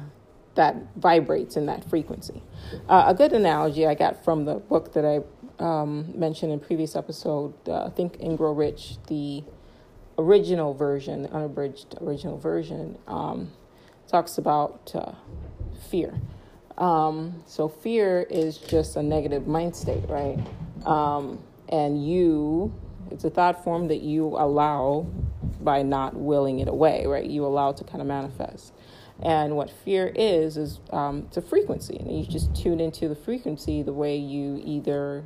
that 0.55 0.75
vibrates 0.95 1.55
in 1.55 1.65
that 1.65 1.87
frequency. 1.89 2.41
Uh, 2.87 3.05
a 3.07 3.13
good 3.13 3.33
analogy 3.33 3.87
I 3.87 3.95
got 3.95 4.23
from 4.23 4.45
the 4.45 4.55
book 4.55 4.93
that 4.93 5.05
I 5.05 5.21
um, 5.63 6.11
mentioned 6.15 6.51
in 6.51 6.59
previous 6.59 6.95
episode, 6.95 7.53
uh, 7.67 7.89
Think 7.89 8.17
and 8.19 8.37
Grow 8.37 8.51
Rich, 8.53 8.97
the 9.07 9.43
original 10.17 10.73
version, 10.73 11.23
the 11.23 11.31
unabridged 11.31 11.95
original 12.01 12.37
version, 12.37 12.97
um, 13.07 13.51
talks 14.07 14.37
about 14.37 14.91
uh, 14.93 15.13
fear. 15.89 16.13
Um, 16.77 17.43
so 17.45 17.67
fear 17.67 18.25
is 18.29 18.57
just 18.57 18.95
a 18.95 19.03
negative 19.03 19.47
mind 19.47 19.75
state, 19.75 20.07
right? 20.07 20.39
Um, 20.85 21.39
and 21.69 22.05
you 22.05 22.73
it's 23.13 23.23
a 23.23 23.29
thought 23.29 23.63
form 23.63 23.87
that 23.89 24.01
you 24.01 24.25
allow 24.25 25.07
by 25.61 25.83
not 25.83 26.15
willing 26.15 26.59
it 26.59 26.67
away, 26.67 27.05
right? 27.05 27.25
You 27.25 27.45
allow 27.45 27.69
it 27.69 27.77
to 27.77 27.83
kind 27.83 28.01
of 28.01 28.07
manifest. 28.07 28.73
And 29.21 29.55
what 29.55 29.69
fear 29.69 30.11
is, 30.15 30.57
is 30.57 30.79
um, 30.91 31.25
it's 31.27 31.37
a 31.37 31.41
frequency. 31.41 31.97
And 31.97 32.19
you 32.19 32.25
just 32.25 32.53
tune 32.55 32.79
into 32.79 33.07
the 33.07 33.15
frequency 33.15 33.83
the 33.83 33.93
way 33.93 34.17
you 34.17 34.61
either, 34.65 35.23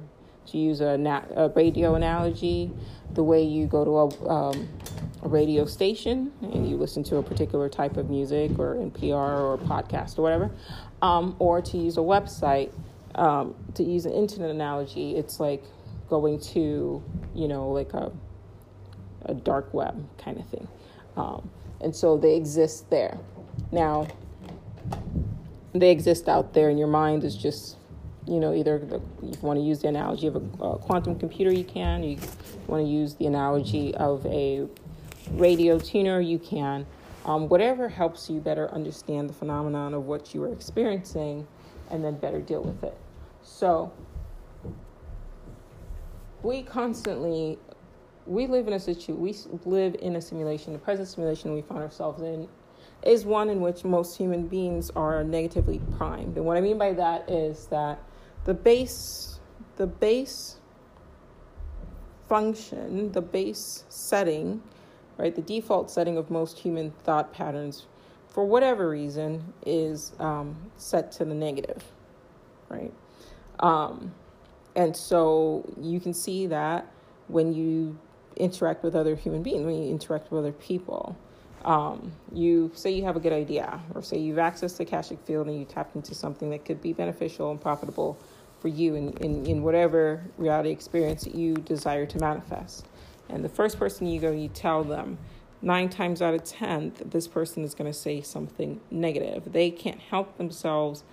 to 0.47 0.57
use 0.57 0.81
a, 0.81 0.99
a 1.35 1.49
radio 1.55 1.95
analogy, 1.95 2.71
the 3.13 3.23
way 3.23 3.43
you 3.43 3.65
go 3.65 3.85
to 3.85 3.97
a, 3.97 4.29
um, 4.29 4.69
a 5.23 5.27
radio 5.27 5.65
station 5.65 6.31
and 6.41 6.69
you 6.69 6.75
listen 6.75 7.03
to 7.05 7.17
a 7.17 7.23
particular 7.23 7.69
type 7.69 7.97
of 7.97 8.09
music 8.09 8.59
or 8.59 8.75
NPR 8.75 9.39
or 9.39 9.57
podcast 9.57 10.19
or 10.19 10.23
whatever, 10.23 10.51
um, 11.01 11.35
or 11.39 11.61
to 11.61 11.77
use 11.77 11.97
a 11.97 12.01
website. 12.01 12.71
Um, 13.15 13.55
to 13.73 13.83
use 13.83 14.05
an 14.05 14.11
internet 14.11 14.51
analogy, 14.51 15.15
it's 15.15 15.39
like 15.39 15.63
going 16.09 16.39
to, 16.39 17.03
you 17.35 17.47
know, 17.47 17.69
like 17.69 17.93
a, 17.93 18.11
a 19.25 19.33
dark 19.33 19.73
web 19.73 20.07
kind 20.17 20.39
of 20.39 20.47
thing. 20.47 20.67
Um, 21.15 21.49
and 21.81 21.95
so 21.95 22.17
they 22.17 22.35
exist 22.35 22.89
there. 22.89 23.17
Now, 23.71 24.07
they 25.73 25.91
exist 25.91 26.27
out 26.27 26.53
there, 26.53 26.69
and 26.69 26.79
your 26.79 26.87
mind 26.87 27.23
is 27.23 27.35
just, 27.35 27.77
you 28.25 28.39
know, 28.39 28.53
either 28.53 28.79
the, 28.79 29.01
you 29.21 29.33
want 29.41 29.59
to 29.59 29.63
use 29.63 29.81
the 29.81 29.87
analogy 29.87 30.27
of 30.27 30.35
a, 30.35 30.63
a 30.63 30.77
quantum 30.77 31.17
computer, 31.17 31.51
you 31.51 31.63
can. 31.63 32.03
You 32.03 32.17
want 32.67 32.85
to 32.85 32.89
use 32.89 33.15
the 33.15 33.25
analogy 33.25 33.93
of 33.95 34.25
a 34.25 34.67
radio 35.31 35.79
tuner, 35.79 36.19
you 36.19 36.39
can. 36.39 36.85
Um, 37.25 37.49
whatever 37.49 37.89
helps 37.89 38.29
you 38.29 38.39
better 38.39 38.71
understand 38.71 39.29
the 39.29 39.33
phenomenon 39.33 39.93
of 39.93 40.05
what 40.05 40.33
you 40.33 40.43
are 40.43 40.53
experiencing 40.53 41.45
and 41.91 42.03
then 42.03 42.15
better 42.15 42.39
deal 42.39 42.63
with 42.63 42.83
it. 42.83 42.97
So, 43.43 43.91
we 46.47 46.63
constantly 46.63 47.59
we 48.25 48.47
live 48.47 48.67
in 48.67 48.73
a 48.73 48.79
situ 48.79 49.13
we 49.13 49.35
live 49.65 49.95
in 49.99 50.15
a 50.15 50.21
simulation 50.21 50.71
the 50.71 50.79
present 50.79 51.05
simulation 51.05 51.53
we 51.53 51.61
find 51.61 51.81
ourselves 51.81 52.21
in 52.21 52.47
is 53.03 53.25
one 53.25 53.49
in 53.49 53.59
which 53.59 53.83
most 53.83 54.17
human 54.17 54.47
beings 54.47 54.89
are 54.95 55.23
negatively 55.23 55.79
primed. 55.97 56.35
And 56.37 56.45
what 56.45 56.55
i 56.55 56.61
mean 56.61 56.77
by 56.77 56.93
that 56.93 57.29
is 57.29 57.67
that 57.67 58.01
the 58.45 58.53
base 58.53 59.39
the 59.75 59.87
base 59.87 60.55
function 62.29 63.11
the 63.11 63.21
base 63.21 63.83
setting 63.89 64.63
right 65.17 65.35
the 65.35 65.41
default 65.41 65.91
setting 65.91 66.17
of 66.17 66.31
most 66.31 66.59
human 66.59 66.91
thought 67.03 67.33
patterns 67.33 67.87
for 68.29 68.45
whatever 68.45 68.89
reason 68.89 69.53
is 69.65 70.13
um, 70.19 70.55
set 70.77 71.11
to 71.13 71.25
the 71.25 71.33
negative 71.33 71.83
right? 72.69 72.93
Um, 73.59 74.13
and 74.77 74.95
so 74.95 75.69
you 75.81 75.99
can 75.99 76.13
see 76.13 76.47
that 76.47 76.89
when 77.27 77.51
you 77.51 77.99
interact 78.37 78.83
with 78.83 78.95
other 78.95 79.15
human 79.15 79.43
beings, 79.43 79.65
when 79.65 79.75
you 79.75 79.89
interact 79.89 80.31
with 80.31 80.39
other 80.39 80.53
people. 80.53 81.17
Um, 81.65 82.13
you 82.31 82.71
say 82.75 82.91
you 82.91 83.03
have 83.03 83.17
a 83.17 83.19
good 83.19 83.33
idea, 83.33 83.81
or 83.93 84.01
say 84.01 84.17
you've 84.17 84.37
accessed 84.37 84.77
the 84.77 84.83
Akashic 84.83 85.19
field 85.25 85.47
and 85.47 85.59
you 85.59 85.65
tapped 85.65 85.95
into 85.95 86.15
something 86.15 86.49
that 86.51 86.63
could 86.63 86.81
be 86.81 86.93
beneficial 86.93 87.51
and 87.51 87.59
profitable 87.59 88.17
for 88.61 88.69
you 88.69 88.95
in, 88.95 89.13
in, 89.17 89.45
in 89.45 89.63
whatever 89.63 90.23
reality 90.37 90.69
experience 90.69 91.23
that 91.25 91.35
you 91.35 91.55
desire 91.55 92.05
to 92.05 92.19
manifest. 92.19 92.87
And 93.29 93.43
the 93.43 93.49
first 93.49 93.77
person 93.77 94.07
you 94.07 94.21
go, 94.21 94.31
you 94.31 94.47
tell 94.47 94.83
them, 94.83 95.17
nine 95.61 95.89
times 95.89 96.21
out 96.21 96.35
of 96.35 96.43
ten, 96.43 96.93
this 97.03 97.27
person 97.27 97.63
is 97.63 97.73
going 97.73 97.91
to 97.91 97.97
say 97.97 98.21
something 98.21 98.79
negative. 98.91 99.51
They 99.51 99.71
can't 99.71 99.99
help 99.99 100.37
themselves 100.37 101.03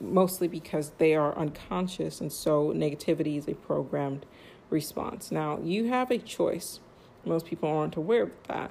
mostly 0.00 0.48
because 0.48 0.90
they 0.98 1.14
are 1.14 1.36
unconscious, 1.36 2.20
and 2.20 2.32
so 2.32 2.68
negativity 2.68 3.36
is 3.36 3.46
a 3.46 3.54
programmed 3.54 4.26
response. 4.70 5.30
Now, 5.30 5.58
you 5.62 5.88
have 5.88 6.10
a 6.10 6.18
choice. 6.18 6.80
Most 7.24 7.46
people 7.46 7.68
aren't 7.68 7.96
aware 7.96 8.24
of 8.24 8.30
that. 8.48 8.70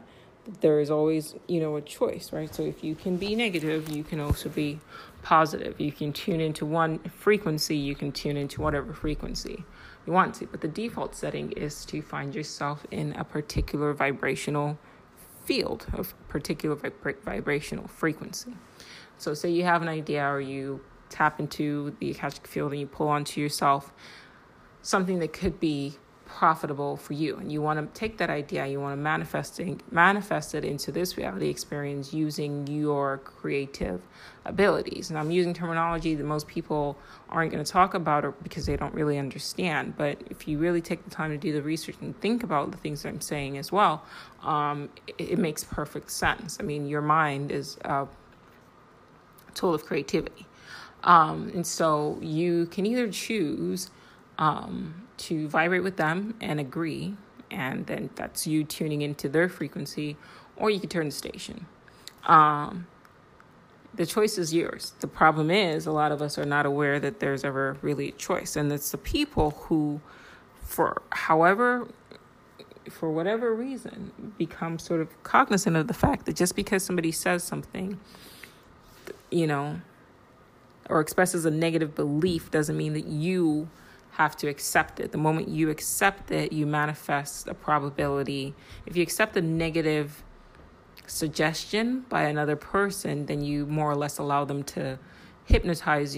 There 0.62 0.80
is 0.80 0.90
always, 0.90 1.36
you 1.48 1.60
know, 1.60 1.76
a 1.76 1.82
choice, 1.82 2.34
right? 2.34 2.54
So 2.54 2.64
if 2.64 2.84
you 2.84 2.96
can 2.96 3.18
be 3.18 3.36
negative, 3.36 3.90
you 3.90 4.04
can 4.04 4.20
also 4.20 4.50
be 4.50 4.80
positive. 5.22 5.80
You 5.80 5.92
can 5.92 6.12
tune 6.12 6.42
into 6.42 6.66
one 6.66 7.00
frequency, 7.00 7.78
you 7.78 7.94
can 7.94 8.12
tune 8.12 8.38
into 8.38 8.62
whatever 8.62 8.94
frequency 8.94 9.64
you 10.08 10.14
want 10.14 10.34
to. 10.36 10.48
But 10.48 10.62
the 10.62 10.68
default 10.68 11.14
setting 11.14 11.52
is 11.52 11.86
to 11.86 12.02
find 12.02 12.34
yourself 12.34 12.88
in 12.90 13.14
a 13.14 13.24
particular 13.24 13.94
vibrational 13.94 14.80
field 15.44 15.86
of 15.94 16.16
particular 16.28 16.76
vib- 16.76 17.22
vibrational 17.24 17.88
frequency. 17.88 18.54
So, 19.18 19.34
say 19.34 19.50
you 19.50 19.64
have 19.66 19.82
an 19.82 19.90
idea 19.90 20.26
or 20.26 20.40
you 20.40 20.82
tap 21.10 21.40
into 21.40 21.96
the 22.00 22.12
Akashic 22.12 22.48
field 22.48 22.72
and 22.72 22.80
you 22.80 22.88
pull 22.88 23.08
onto 23.08 23.42
yourself 23.42 23.92
something 24.82 25.20
that 25.20 25.34
could 25.34 25.60
be 25.60 25.98
profitable 26.30 26.96
for 26.96 27.14
you. 27.14 27.38
And 27.38 27.52
you 27.52 27.60
want 27.60 27.80
to 27.80 28.00
take 28.00 28.20
that 28.20 28.30
idea 28.30 28.68
you 28.68 28.80
want 28.80 28.94
to 28.94 29.02
manifest 29.02 29.60
it, 29.60 29.82
manifest 29.92 30.54
it 30.54 30.64
into 30.64 30.92
this 30.92 31.18
reality 31.18 31.50
experience 31.50 32.14
using 32.14 32.68
your 32.68 33.18
creative 33.18 34.04
abilities. 34.46 35.10
And 35.10 35.18
i'm 35.18 35.32
using 35.32 35.54
terminology 35.54 36.14
that 36.14 36.24
most 36.24 36.48
people 36.48 36.98
aren't 37.30 37.52
going 37.52 37.64
to 37.64 37.70
talk 37.70 37.96
about 37.96 38.24
or 38.24 38.32
because 38.44 38.68
they 38.68 38.78
don't 38.78 38.94
really 38.94 39.18
understand. 39.18 39.98
But 39.98 40.22
if 40.30 40.48
you 40.48 40.60
really 40.60 40.82
take 40.82 41.04
the 41.04 41.10
time 41.10 41.32
to 41.32 41.38
do 41.38 41.52
the 41.52 41.64
research 41.64 41.96
and 42.00 42.20
think 42.22 42.44
about 42.44 42.72
the 42.72 42.78
things 42.78 43.02
that 43.04 43.10
i'm 43.10 43.22
saying 43.22 43.58
as 43.58 43.72
well 43.72 44.06
um, 44.44 44.90
it, 45.08 45.32
it, 45.32 45.40
makes 45.40 45.64
perfect 45.64 46.12
sense. 46.12 46.58
I 46.60 46.64
mean 46.64 46.88
your 46.88 47.02
mind 47.02 47.52
is 47.52 47.78
a 47.84 48.08
tool 49.56 49.74
of 49.74 49.84
creativity 49.84 50.46
um, 51.04 51.52
and 51.54 51.66
so 51.66 52.18
you 52.22 52.66
can 52.68 52.86
either 52.86 53.10
choose 53.10 53.90
um, 54.38 55.08
to 55.18 55.48
vibrate 55.48 55.84
with 55.84 55.98
them 55.98 56.36
and 56.42 56.60
agree, 56.60 57.16
and 57.52 57.86
then 57.88 58.10
that's 58.16 58.46
you 58.46 58.64
tuning 58.64 59.02
into 59.02 59.30
their 59.30 59.50
frequency, 59.50 60.18
or 60.58 60.70
you 60.70 60.80
can 60.80 60.90
turn 60.90 61.06
the 61.08 61.12
station. 61.12 61.66
Um, 62.26 62.88
the 63.94 64.06
choice 64.06 64.38
is 64.38 64.54
yours. 64.54 64.94
The 65.00 65.08
problem 65.08 65.50
is, 65.50 65.86
a 65.86 65.92
lot 65.92 66.12
of 66.12 66.22
us 66.22 66.38
are 66.38 66.46
not 66.46 66.66
aware 66.66 67.00
that 67.00 67.20
there's 67.20 67.44
ever 67.44 67.78
really 67.82 68.10
a 68.10 68.14
choice, 68.14 68.56
and 68.56 68.72
it's 68.72 68.92
the 68.92 68.98
people 68.98 69.52
who, 69.52 70.02
for 70.62 71.02
however 71.12 71.88
for 72.90 73.12
whatever 73.12 73.54
reason, 73.54 74.34
become 74.40 74.80
sort 74.80 75.00
of 75.00 75.24
cognizant 75.24 75.76
of 75.76 75.88
the 75.88 75.94
fact 75.94 76.26
that 76.26 76.36
just 76.36 76.56
because 76.56 76.82
somebody 76.82 77.12
says 77.12 77.44
something 77.44 78.00
you 79.32 79.48
know, 79.48 79.82
or 80.90 81.00
expresses 81.00 81.46
a 81.46 81.52
negative 81.52 81.96
belief 81.96 82.52
doesn't 82.52 82.76
mean 82.76 82.94
that 82.94 83.06
you 83.06 83.70
have 84.12 84.36
to 84.36 84.48
accept 84.48 85.00
it. 85.00 85.12
The 85.12 85.18
moment 85.18 85.48
you 85.48 85.70
accept 85.70 86.32
it, 86.32 86.52
you 86.52 86.66
manifest 86.66 87.48
a 87.48 87.54
probability. 87.54 88.54
If 88.86 88.98
you 88.98 89.04
accept 89.04 89.38
a 89.38 89.42
negative 89.42 90.24
suggestion 91.08 92.02
by 92.10 92.24
another 92.24 92.56
person, 92.56 93.28
then 93.28 93.42
you 93.42 93.66
more 93.66 93.90
or 93.90 93.96
less 93.96 94.18
allow 94.18 94.46
them 94.46 94.64
to 94.64 95.00
hypnotize 95.46 96.18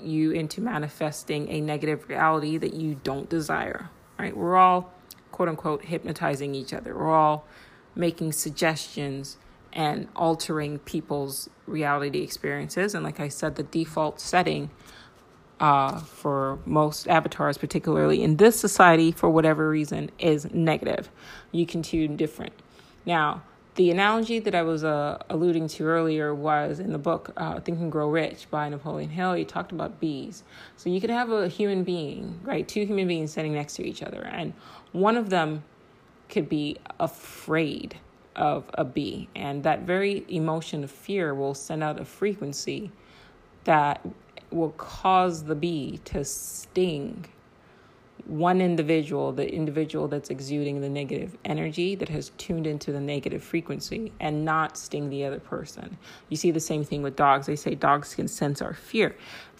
you 0.00 0.30
into 0.32 0.60
manifesting 0.60 1.48
a 1.48 1.60
negative 1.60 2.08
reality 2.08 2.58
that 2.58 2.74
you 2.74 2.96
don't 3.04 3.28
desire. 3.28 3.90
Right? 4.18 4.36
We're 4.36 4.56
all 4.56 4.92
quote 5.30 5.48
unquote 5.48 5.84
hypnotizing 5.84 6.54
each 6.54 6.72
other. 6.72 6.94
We're 6.94 7.14
all 7.14 7.46
making 7.94 8.32
suggestions 8.32 9.36
and 9.76 10.08
altering 10.16 10.78
people's 10.80 11.50
reality 11.66 12.22
experiences. 12.22 12.94
And 12.94 13.04
like 13.04 13.20
I 13.20 13.28
said, 13.28 13.56
the 13.56 13.62
default 13.62 14.18
setting 14.20 14.70
uh, 15.60 16.00
for 16.00 16.58
most 16.64 17.06
avatars, 17.08 17.58
particularly 17.58 18.22
in 18.22 18.38
this 18.38 18.58
society, 18.58 19.12
for 19.12 19.28
whatever 19.28 19.68
reason, 19.68 20.10
is 20.18 20.52
negative. 20.52 21.10
You 21.52 21.66
can 21.66 21.82
tune 21.82 22.16
different. 22.16 22.54
Now, 23.04 23.42
the 23.74 23.90
analogy 23.90 24.38
that 24.38 24.54
I 24.54 24.62
was 24.62 24.82
uh, 24.82 25.22
alluding 25.28 25.68
to 25.68 25.84
earlier 25.84 26.34
was 26.34 26.80
in 26.80 26.92
the 26.92 26.98
book 26.98 27.32
uh, 27.36 27.60
Think 27.60 27.78
and 27.78 27.92
Grow 27.92 28.08
Rich 28.08 28.50
by 28.50 28.70
Napoleon 28.70 29.10
Hill. 29.10 29.34
He 29.34 29.44
talked 29.44 29.72
about 29.72 30.00
bees. 30.00 30.42
So 30.78 30.88
you 30.88 31.02
could 31.02 31.10
have 31.10 31.30
a 31.30 31.48
human 31.48 31.84
being, 31.84 32.40
right? 32.42 32.66
Two 32.66 32.86
human 32.86 33.06
beings 33.06 33.32
sitting 33.32 33.52
next 33.52 33.74
to 33.74 33.86
each 33.86 34.02
other, 34.02 34.22
and 34.22 34.54
one 34.92 35.18
of 35.18 35.28
them 35.28 35.64
could 36.30 36.48
be 36.48 36.78
afraid 36.98 37.98
of 38.36 38.64
a 38.74 38.84
bee, 38.84 39.28
and 39.34 39.62
that 39.64 39.80
very 39.80 40.24
emotion 40.28 40.84
of 40.84 40.90
fear 40.90 41.34
will 41.34 41.54
send 41.54 41.82
out 41.82 42.00
a 42.00 42.04
frequency 42.04 42.90
that 43.64 44.06
will 44.50 44.70
cause 44.70 45.44
the 45.44 45.54
bee 45.54 45.98
to 46.04 46.24
sting 46.24 47.26
one 48.26 48.60
individual, 48.60 49.32
the 49.32 49.48
individual 49.48 50.08
that's 50.08 50.30
exuding 50.30 50.80
the 50.80 50.88
negative 50.88 51.36
energy 51.44 51.94
that 51.94 52.08
has 52.08 52.30
tuned 52.38 52.66
into 52.66 52.90
the 52.90 53.00
negative 53.00 53.42
frequency 53.42 54.12
and 54.18 54.44
not 54.44 54.76
sting 54.76 55.08
the 55.10 55.24
other 55.24 55.38
person. 55.38 55.96
You 56.28 56.36
see 56.36 56.50
the 56.50 56.60
same 56.60 56.82
thing 56.82 57.02
with 57.02 57.14
dogs. 57.14 57.46
They 57.46 57.56
say 57.56 57.74
dogs 57.74 58.14
can 58.14 58.26
sense 58.26 58.60
our 58.60 58.74
fear. 58.74 59.16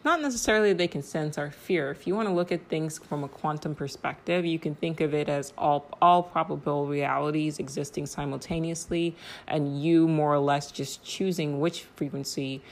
Not 0.06 0.22
necessarily 0.22 0.72
they 0.72 0.86
can 0.86 1.02
sense 1.02 1.36
our 1.36 1.50
fear. 1.50 1.90
If 1.90 2.06
you 2.06 2.14
want 2.14 2.28
to 2.28 2.32
look 2.32 2.52
at 2.52 2.68
things 2.68 2.96
from 2.96 3.25
a 3.25 3.28
quantum 3.28 3.75
perspective, 3.75 4.46
you 4.46 4.56
can 4.56 4.76
think 4.76 5.00
of 5.00 5.12
it 5.12 5.28
as 5.28 5.52
all 5.58 5.88
all 6.00 6.22
probable 6.22 6.86
realities 6.86 7.58
existing 7.58 8.06
simultaneously 8.06 9.16
and 9.48 9.82
you 9.82 10.06
more 10.06 10.32
or 10.32 10.38
less 10.38 10.70
just 10.70 11.02
choosing 11.02 11.58
which 11.58 11.82
frequency 11.96 12.62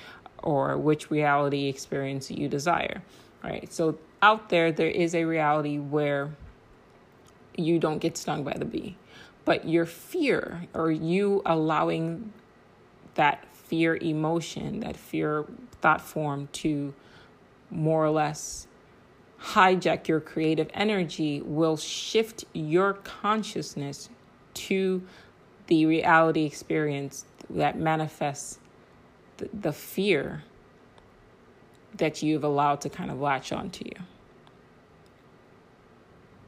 or 0.44 0.78
which 0.78 1.10
reality 1.10 1.66
experience 1.66 2.30
you 2.30 2.48
desire. 2.48 3.02
Right? 3.42 3.72
So 3.72 3.98
out 4.22 4.48
there, 4.50 4.70
there 4.70 4.86
is 4.86 5.12
a 5.12 5.24
reality 5.24 5.76
where 5.76 6.30
you 7.56 7.80
don't 7.80 7.98
get 7.98 8.16
stung 8.16 8.44
by 8.44 8.54
the 8.56 8.64
bee, 8.64 8.96
but 9.44 9.68
your 9.68 9.86
fear 9.86 10.68
or 10.72 10.92
you 10.92 11.42
allowing 11.44 12.32
that 13.16 13.44
fear 13.52 13.96
emotion, 13.96 14.78
that 14.80 14.96
fear 14.96 15.46
thought 15.80 16.00
form 16.00 16.48
to 16.52 16.94
more 17.74 18.04
or 18.04 18.10
less 18.10 18.66
hijack 19.40 20.08
your 20.08 20.20
creative 20.20 20.70
energy 20.72 21.42
will 21.42 21.76
shift 21.76 22.44
your 22.52 22.94
consciousness 22.94 24.08
to 24.54 25.02
the 25.66 25.84
reality 25.86 26.44
experience 26.44 27.26
that 27.50 27.78
manifests 27.78 28.58
the, 29.36 29.48
the 29.52 29.72
fear 29.72 30.44
that 31.96 32.22
you've 32.22 32.44
allowed 32.44 32.80
to 32.80 32.88
kind 32.88 33.10
of 33.10 33.20
latch 33.20 33.52
onto 33.52 33.84
you. 33.84 34.13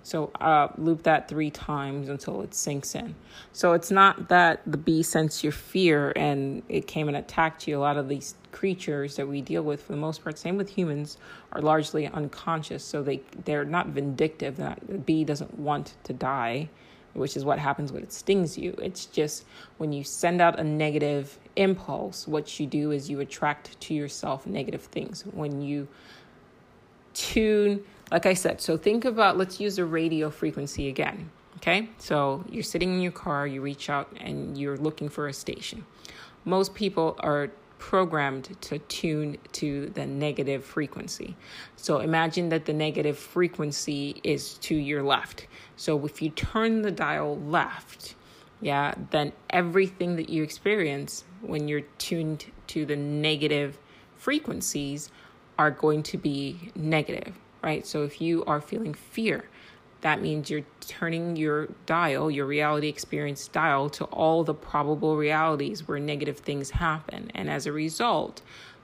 So 0.07 0.31
uh, 0.41 0.69
loop 0.79 1.03
that 1.03 1.27
three 1.27 1.51
times 1.51 2.09
until 2.09 2.41
it 2.43 2.55
sinks 2.55 2.95
in. 2.95 3.17
So 3.53 3.73
it's 3.73 3.91
not 3.91 4.29
that 4.29 4.61
the 4.65 4.77
bee 4.77 5.03
sensed 5.03 5.43
your 5.43 5.53
fear 5.53 6.13
and 6.15 6.63
it 6.69 6.87
came 6.87 7.09
and 7.09 7.17
attacked 7.17 7.67
you. 7.67 7.77
A 7.77 7.81
lot 7.81 7.97
of 7.97 8.09
these 8.09 8.37
creatures 8.53 9.17
that 9.17 9.27
we 9.27 9.43
deal 9.43 9.63
with, 9.63 9.83
for 9.83 9.91
the 9.91 9.99
most 9.99 10.23
part, 10.23 10.39
same 10.39 10.57
with 10.57 10.69
humans, 10.69 11.19
are 11.51 11.61
largely 11.61 12.07
unconscious. 12.07 12.85
So 12.85 13.03
they 13.03 13.21
they're 13.47 13.65
not 13.65 13.89
vindictive. 13.89 14.59
That 14.59 14.79
the 14.87 14.99
bee 14.99 15.25
doesn't 15.25 15.59
want 15.59 15.95
to 16.05 16.13
die 16.13 16.69
which 17.15 17.35
is 17.35 17.47
what 17.47 17.59
happens 17.59 17.93
when 17.93 18.03
it 18.03 18.13
stings 18.13 18.59
you. 18.59 18.75
It's 18.81 19.07
just 19.07 19.47
when 19.79 19.91
you 19.91 20.05
send 20.05 20.43
out 20.43 20.61
a 20.61 20.63
negative 20.63 21.39
impulse, 21.57 22.29
what 22.29 22.61
you 22.61 22.67
do 22.67 22.91
is 22.91 23.09
you 23.09 23.21
attract 23.21 23.81
to 23.81 23.95
yourself 23.95 24.47
negative 24.47 24.83
things. 24.83 25.23
When 25.33 25.63
you 25.63 25.89
tune, 27.15 27.83
like 28.11 28.27
I 28.27 28.35
said, 28.35 28.61
so 28.61 28.77
think 28.77 29.05
about 29.05 29.37
let's 29.37 29.61
use 29.61 29.79
a 29.79 29.85
radio 29.85 30.31
frequency 30.31 30.89
again. 30.89 31.31
Okay, 31.57 31.89
so 31.99 32.45
you're 32.51 32.63
sitting 32.63 32.93
in 32.93 33.01
your 33.01 33.13
car, 33.13 33.47
you 33.47 33.63
reach 33.63 33.89
out 33.89 34.13
and 34.21 34.59
you're 34.59 34.77
looking 34.77 35.09
for 35.09 35.27
a 35.27 35.33
station. 35.33 35.87
Most 36.45 36.75
people 36.75 37.17
are 37.21 37.51
programmed 37.79 38.57
to 38.61 38.79
tune 38.79 39.37
to 39.53 39.89
the 39.91 40.07
negative 40.07 40.65
frequency. 40.65 41.37
So 41.77 41.99
imagine 41.99 42.49
that 42.51 42.65
the 42.65 42.73
negative 42.73 43.19
frequency 43.19 44.21
is 44.23 44.55
to 44.59 44.75
your 44.75 45.03
left. 45.03 45.47
So 45.77 46.05
if 46.05 46.23
you 46.23 46.31
turn 46.31 46.83
the 46.83 46.91
dial 46.91 47.39
left, 47.39 48.15
yeah, 48.61 48.95
then 49.11 49.33
everything 49.51 50.17
that 50.17 50.31
you 50.31 50.43
experience 50.43 51.25
when 51.43 51.69
you're 51.69 51.83
tuned 51.99 52.47
to 52.69 52.87
the 52.87 52.97
negative 52.97 53.79
frequencies 54.17 55.11
are 55.59 55.71
going 55.71 56.03
to 56.05 56.19
be 56.19 56.71
negative, 56.75 57.39
right? 57.63 57.87
So 57.87 58.03
if 58.03 58.21
you 58.21 58.45
are 58.45 58.61
feeling 58.61 58.95
fear, 58.95 59.49
that 60.03 60.21
means 60.21 60.51
you're 60.51 60.65
turning 60.81 61.37
your 61.37 61.69
dial, 61.87 62.31
your 62.31 62.47
reality 62.47 62.89
experience 62.89 63.49
dial, 63.49 63.89
to 63.91 64.05
all 64.05 64.45
the 64.45 64.55
probable 64.55 65.17
realities 65.17 65.89
where 65.89 65.99
negative 65.99 66.39
things 66.39 66.71
happen. 66.71 67.31
And 67.35 67.51
as 67.51 67.67
a 67.67 67.73
result, 67.73 68.43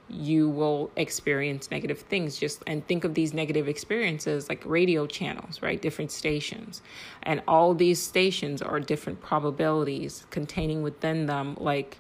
you 0.08 0.48
will 0.48 0.90
experience 0.96 1.70
negative 1.70 2.00
things 2.00 2.38
just 2.38 2.62
and 2.66 2.86
think 2.86 3.04
of 3.04 3.14
these 3.14 3.32
negative 3.32 3.68
experiences 3.68 4.48
like 4.48 4.62
radio 4.66 5.06
channels 5.06 5.62
right 5.62 5.80
different 5.80 6.10
stations 6.10 6.82
and 7.22 7.40
all 7.48 7.72
these 7.72 8.02
stations 8.02 8.60
are 8.60 8.78
different 8.78 9.20
probabilities 9.22 10.26
containing 10.30 10.82
within 10.82 11.24
them 11.26 11.56
like 11.58 11.98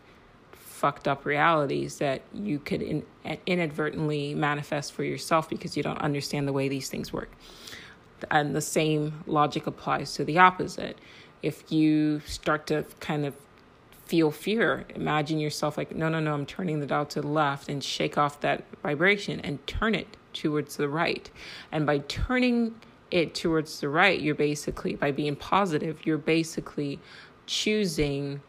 fucked 0.82 1.06
up 1.06 1.24
realities 1.24 1.98
that 1.98 2.22
you 2.34 2.58
could 2.58 2.82
in, 2.82 3.04
inadvertently 3.46 4.34
manifest 4.34 4.92
for 4.92 5.04
yourself 5.04 5.48
because 5.48 5.76
you 5.76 5.82
don't 5.82 6.00
understand 6.00 6.48
the 6.48 6.52
way 6.52 6.68
these 6.68 6.88
things 6.88 7.12
work 7.12 7.30
and 8.30 8.54
the 8.54 8.60
same 8.60 9.22
logic 9.26 9.66
applies 9.66 10.14
to 10.14 10.24
the 10.24 10.38
opposite. 10.38 10.98
If 11.42 11.70
you 11.72 12.20
start 12.26 12.66
to 12.68 12.84
kind 13.00 13.26
of 13.26 13.34
feel 14.06 14.30
fear, 14.30 14.84
imagine 14.94 15.38
yourself 15.38 15.76
like, 15.76 15.94
no, 15.94 16.08
no, 16.08 16.20
no, 16.20 16.34
I'm 16.34 16.46
turning 16.46 16.80
the 16.80 16.86
dial 16.86 17.06
to 17.06 17.20
the 17.20 17.28
left 17.28 17.68
and 17.68 17.82
shake 17.82 18.18
off 18.18 18.40
that 18.40 18.64
vibration 18.82 19.40
and 19.40 19.64
turn 19.66 19.94
it 19.94 20.16
towards 20.32 20.76
the 20.76 20.88
right. 20.88 21.30
And 21.70 21.86
by 21.86 21.98
turning 21.98 22.74
it 23.10 23.34
towards 23.34 23.80
the 23.80 23.88
right, 23.88 24.20
you're 24.20 24.34
basically, 24.34 24.94
by 24.94 25.12
being 25.12 25.36
positive, 25.36 26.04
you're 26.04 26.18
basically 26.18 26.98
choosing 27.46 28.40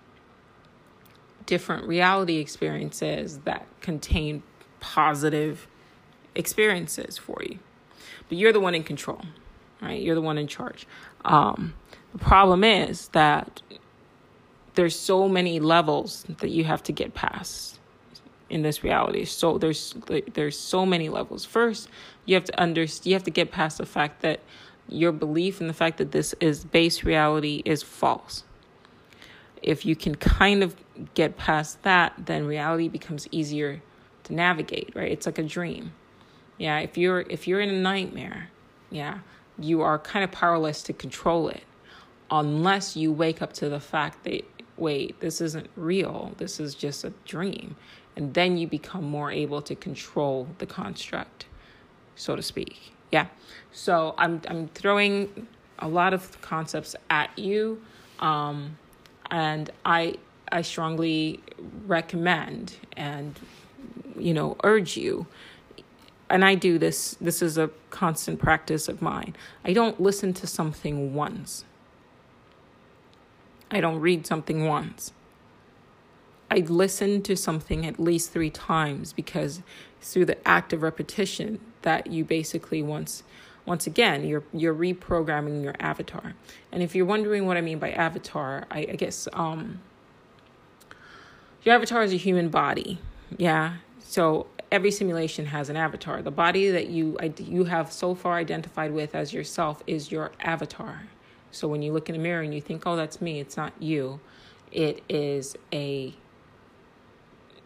different 1.45 1.87
reality 1.87 2.37
experiences 2.37 3.39
that 3.39 3.65
contain 3.81 4.43
positive 4.79 5.67
experiences 6.35 7.17
for 7.17 7.41
you. 7.43 7.59
But 8.29 8.37
you're 8.37 8.53
the 8.53 8.59
one 8.59 8.75
in 8.75 8.83
control 8.83 9.21
right? 9.83 10.01
You're 10.01 10.15
the 10.15 10.21
one 10.21 10.37
in 10.37 10.47
charge. 10.47 10.87
Um, 11.25 11.73
the 12.13 12.19
problem 12.19 12.63
is 12.63 13.09
that 13.09 13.61
there's 14.75 14.97
so 14.97 15.27
many 15.27 15.59
levels 15.59 16.25
that 16.39 16.49
you 16.49 16.63
have 16.63 16.81
to 16.83 16.91
get 16.91 17.13
past 17.13 17.79
in 18.49 18.61
this 18.61 18.83
reality. 18.83 19.25
So 19.25 19.57
there's 19.57 19.95
there's 20.33 20.57
so 20.57 20.85
many 20.85 21.09
levels. 21.09 21.45
First, 21.45 21.89
you 22.25 22.35
have 22.35 22.45
to 22.45 22.61
under 22.61 22.85
you 23.03 23.13
have 23.13 23.23
to 23.23 23.31
get 23.31 23.51
past 23.51 23.77
the 23.77 23.85
fact 23.85 24.21
that 24.21 24.39
your 24.89 25.11
belief 25.11 25.61
in 25.61 25.67
the 25.67 25.73
fact 25.73 25.97
that 25.97 26.11
this 26.11 26.33
is 26.39 26.65
base 26.65 27.03
reality 27.03 27.61
is 27.65 27.83
false. 27.83 28.43
If 29.63 29.85
you 29.85 29.95
can 29.95 30.15
kind 30.15 30.63
of 30.63 30.75
get 31.13 31.37
past 31.37 31.81
that, 31.83 32.13
then 32.17 32.45
reality 32.45 32.89
becomes 32.89 33.27
easier 33.31 33.81
to 34.25 34.33
navigate, 34.33 34.91
right? 34.95 35.11
It's 35.11 35.25
like 35.25 35.37
a 35.37 35.43
dream. 35.43 35.93
Yeah, 36.57 36.79
if 36.79 36.97
you're 36.97 37.21
if 37.21 37.47
you're 37.47 37.61
in 37.61 37.69
a 37.69 37.79
nightmare, 37.79 38.49
yeah, 38.91 39.19
you 39.57 39.81
are 39.81 39.97
kind 39.99 40.23
of 40.23 40.31
powerless 40.31 40.83
to 40.83 40.93
control 40.93 41.49
it 41.49 41.63
unless 42.31 42.95
you 42.95 43.11
wake 43.11 43.41
up 43.41 43.53
to 43.53 43.69
the 43.69 43.79
fact 43.79 44.23
that, 44.23 44.43
wait, 44.77 45.19
this 45.19 45.39
isn't 45.39 45.69
real, 45.75 46.33
this 46.37 46.59
is 46.59 46.73
just 46.73 47.03
a 47.03 47.13
dream. 47.25 47.75
And 48.15 48.33
then 48.33 48.57
you 48.57 48.67
become 48.67 49.03
more 49.03 49.31
able 49.31 49.61
to 49.63 49.75
control 49.75 50.47
the 50.57 50.65
construct, 50.65 51.45
so 52.15 52.35
to 52.35 52.41
speak. 52.41 52.93
Yeah. 53.11 53.27
So 53.71 54.15
I'm, 54.17 54.41
I'm 54.47 54.67
throwing 54.69 55.47
a 55.79 55.87
lot 55.87 56.13
of 56.13 56.39
concepts 56.41 56.95
at 57.09 57.37
you. 57.37 57.81
Um, 58.19 58.77
and 59.33 59.71
I, 59.83 60.13
I 60.51 60.61
strongly 60.61 61.39
recommend 61.87 62.75
and 62.95 63.37
you 64.15 64.31
know, 64.31 64.55
urge 64.63 64.95
you. 64.95 65.25
And 66.29 66.45
I 66.45 66.53
do 66.53 66.77
this, 66.77 67.17
this 67.19 67.41
is 67.41 67.57
a 67.57 67.71
constant 67.89 68.37
practice 68.37 68.87
of 68.87 69.01
mine. 69.01 69.35
I 69.65 69.73
don't 69.73 69.99
listen 69.99 70.33
to 70.35 70.45
something 70.45 71.15
once. 71.15 71.65
I 73.71 73.81
don't 73.81 73.99
read 73.99 74.27
something 74.27 74.67
once. 74.67 75.13
I 76.51 76.57
listen 76.57 77.23
to 77.23 77.35
something 77.35 77.87
at 77.87 77.99
least 77.99 78.31
three 78.31 78.51
times 78.51 79.13
because 79.13 79.63
through 79.99 80.25
the 80.25 80.47
act 80.47 80.73
of 80.73 80.83
repetition 80.83 81.59
that 81.81 82.05
you 82.05 82.23
basically 82.23 82.83
once 82.83 83.23
once 83.65 83.87
again 83.87 84.25
you're 84.25 84.43
you're 84.53 84.75
reprogramming 84.75 85.63
your 85.63 85.75
avatar. 85.79 86.33
And 86.71 86.83
if 86.83 86.95
you're 86.95 87.05
wondering 87.05 87.45
what 87.45 87.57
I 87.57 87.61
mean 87.61 87.79
by 87.79 87.91
avatar, 87.91 88.65
I, 88.69 88.79
I 88.79 88.95
guess 88.95 89.27
um 89.33 89.81
your 91.63 91.75
avatar 91.75 92.03
is 92.03 92.13
a 92.13 92.17
human 92.17 92.49
body. 92.49 92.99
Yeah. 93.37 93.75
So 93.99 94.47
every 94.71 94.91
simulation 94.91 95.45
has 95.45 95.69
an 95.69 95.77
avatar. 95.77 96.21
The 96.21 96.31
body 96.31 96.69
that 96.71 96.87
you 96.87 97.17
you 97.37 97.65
have 97.65 97.91
so 97.91 98.15
far 98.15 98.35
identified 98.35 98.91
with 98.91 99.15
as 99.15 99.33
yourself 99.33 99.81
is 99.87 100.11
your 100.11 100.31
avatar. 100.39 101.03
So 101.51 101.67
when 101.67 101.81
you 101.83 101.93
look 101.93 102.09
in 102.09 102.13
the 102.13 102.21
mirror 102.21 102.41
and 102.41 102.53
you 102.53 102.61
think, 102.61 102.83
"Oh, 102.85 102.95
that's 102.95 103.21
me," 103.21 103.39
it's 103.39 103.55
not 103.55 103.73
you. 103.79 104.19
It 104.71 105.03
is 105.07 105.55
a 105.71 106.15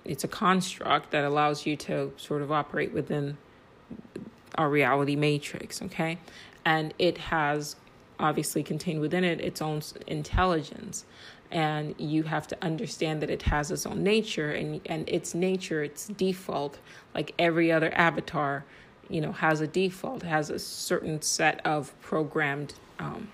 it's 0.04 0.24
a 0.24 0.28
construct 0.28 1.12
that 1.12 1.24
allows 1.24 1.66
you 1.66 1.76
to 1.76 2.12
sort 2.18 2.42
of 2.42 2.52
operate 2.52 2.94
within 2.94 3.38
our 4.58 4.70
reality 4.70 5.16
matrix, 5.16 5.82
okay? 5.82 6.18
And 6.66 6.94
it 6.98 7.18
has 7.18 7.76
obviously 8.20 8.64
contained 8.64 9.00
within 9.00 9.24
it 9.24 9.40
its 9.42 9.62
own 9.62 9.82
intelligence. 10.08 11.06
And 11.52 11.96
you 11.98 12.24
have 12.24 12.48
to 12.48 12.58
understand 12.62 13.22
that 13.22 13.30
it 13.30 13.44
has 13.44 13.72
its 13.72 13.86
own 13.86 14.04
nature 14.04 14.52
and 14.52 14.82
and 14.86 15.08
its 15.08 15.34
nature 15.34 15.82
its 15.84 16.08
default 16.08 16.78
like 17.16 17.34
every 17.40 17.72
other 17.72 17.94
avatar 17.94 18.66
you 19.10 19.22
know 19.22 19.32
has 19.32 19.62
a 19.62 19.68
default 19.68 20.24
has 20.24 20.50
a 20.50 20.60
certain 20.60 21.22
set 21.22 21.66
of 21.66 21.98
programmed 22.02 22.74
um, 23.00 23.30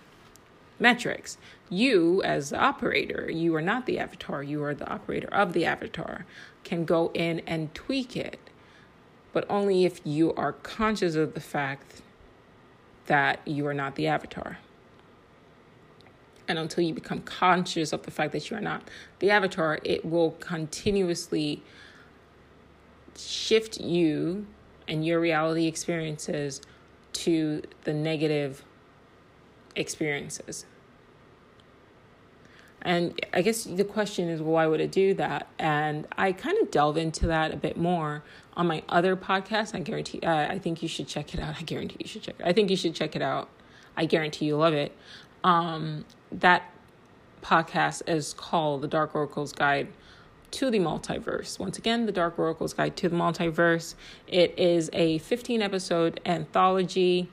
metrics. 0.80 1.38
You 1.70 2.22
as 2.22 2.52
the 2.52 2.60
operator 2.60 3.32
you 3.32 3.56
are 3.56 3.62
not 3.62 3.88
the 3.88 3.98
avatar 3.98 4.44
you 4.44 4.64
are 4.64 4.76
the 4.76 4.88
operator 4.88 5.30
of 5.34 5.54
the 5.54 5.66
avatar 5.66 6.26
can 6.64 6.86
go 6.86 7.10
in 7.16 7.40
and 7.48 7.74
tweak 7.74 8.16
it 8.16 8.43
but 9.34 9.46
only 9.50 9.84
if 9.84 10.00
you 10.06 10.34
are 10.36 10.54
conscious 10.54 11.16
of 11.16 11.34
the 11.34 11.42
fact 11.42 12.02
that 13.08 13.46
you 13.46 13.68
are 13.68 13.74
not 13.74 13.96
the 13.96 14.08
avatar 14.08 14.60
and 16.48 16.60
until 16.60 16.84
you 16.84 16.94
become 16.94 17.22
conscious 17.22 17.94
of 17.94 18.04
the 18.04 18.12
fact 18.12 18.32
that 18.34 18.50
you 18.50 18.58
are 18.58 18.62
not 18.62 18.84
the 19.20 19.30
avatar, 19.30 19.80
it 19.84 20.06
will 20.06 20.32
continuously 20.32 21.62
shift 23.18 23.80
you 23.80 24.46
and 24.88 25.06
your 25.06 25.20
reality 25.20 25.68
experiences 25.68 26.62
to 27.14 27.62
the 27.84 27.94
negative 27.94 28.64
experiences. 29.76 30.66
And 32.82 33.20
I 33.34 33.42
guess 33.42 33.64
the 33.64 33.86
question 33.86 34.28
is, 34.28 34.42
why 34.42 34.68
would 34.68 34.82
it 34.82 34.92
do 34.92 35.14
that? 35.14 35.48
And 35.58 36.06
I 36.18 36.34
kind 36.34 36.58
of 36.62 36.70
delve 36.70 36.98
into 36.98 37.28
that 37.28 37.54
a 37.54 37.58
bit 37.58 37.78
more 37.78 38.24
on 38.56 38.68
my 38.68 38.84
other 38.90 39.16
podcast. 39.16 39.76
I 39.76 39.80
guarantee, 39.80 40.20
uh, 40.22 40.52
I 40.52 40.60
think 40.60 40.82
you 40.82 40.88
should 40.88 41.08
check 41.08 41.34
it 41.34 41.40
out. 41.40 41.56
I 41.60 41.64
guarantee 41.64 41.98
you 42.00 42.08
should 42.08 42.24
check 42.24 42.36
it. 42.40 42.46
I 42.46 42.54
think 42.54 42.70
you 42.70 42.78
should 42.78 42.96
check 42.96 43.16
it 43.16 43.22
out. 43.22 43.50
I 43.96 44.06
guarantee 44.06 44.46
you'll 44.46 44.60
love 44.60 44.74
it. 44.74 44.96
Um, 45.44 46.06
that 46.32 46.70
podcast 47.42 48.02
is 48.08 48.34
called 48.34 48.82
The 48.82 48.88
Dark 48.88 49.14
Oracle's 49.14 49.52
Guide 49.52 49.90
to 50.52 50.70
the 50.70 50.80
Multiverse. 50.80 51.60
Once 51.60 51.78
again, 51.78 52.06
The 52.06 52.12
Dark 52.12 52.40
Oracle's 52.40 52.74
Guide 52.74 52.96
to 52.98 53.10
the 53.10 53.16
Multiverse. 53.16 53.96
It 54.28 54.58
is 54.58 54.90
a 54.94 55.18
15 55.20 55.62
episode 55.62 56.20
anthology. 56.26 57.30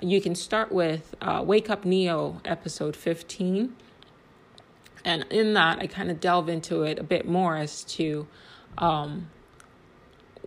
You 0.00 0.20
can 0.20 0.34
start 0.34 0.72
with 0.72 1.14
uh, 1.20 1.42
Wake 1.44 1.68
Up 1.68 1.84
Neo, 1.84 2.40
episode 2.44 2.96
15. 2.96 3.76
And 5.04 5.26
in 5.30 5.54
that, 5.54 5.78
I 5.78 5.86
kind 5.86 6.10
of 6.10 6.20
delve 6.20 6.48
into 6.48 6.82
it 6.82 6.98
a 6.98 7.02
bit 7.02 7.26
more 7.26 7.56
as 7.56 7.84
to 7.84 8.26
um, 8.78 9.28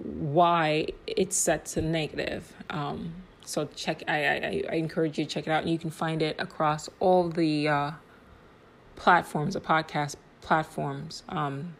why 0.03 0.87
it's 1.07 1.35
set 1.35 1.65
to 1.65 1.81
negative. 1.81 2.53
Um, 2.69 3.13
so 3.45 3.67
check 3.75 4.03
I, 4.07 4.25
I, 4.25 4.63
I 4.71 4.75
encourage 4.75 5.17
you 5.17 5.25
to 5.25 5.29
check 5.29 5.47
it 5.47 5.51
out 5.51 5.67
you 5.67 5.77
can 5.77 5.89
find 5.89 6.21
it 6.21 6.35
across 6.39 6.89
all 6.99 7.29
the 7.29 7.67
uh, 7.67 7.91
platforms 8.95 9.53
the 9.53 9.61
podcast 9.61 10.15
platforms 10.41 11.23
um, 11.29 11.75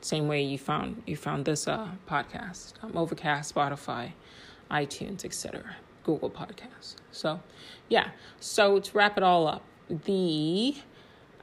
same 0.00 0.28
way 0.28 0.42
you 0.42 0.58
found 0.58 1.02
you 1.06 1.16
found 1.16 1.44
this 1.44 1.68
uh, 1.68 1.88
podcast 2.08 2.74
um, 2.82 2.96
overcast 2.96 3.54
spotify 3.54 4.12
itunes 4.70 5.24
etc 5.24 5.76
google 6.04 6.30
podcasts 6.30 6.96
so 7.10 7.40
yeah 7.88 8.08
so 8.40 8.78
to 8.78 8.96
wrap 8.96 9.16
it 9.16 9.22
all 9.22 9.46
up 9.46 9.62
the 9.88 10.74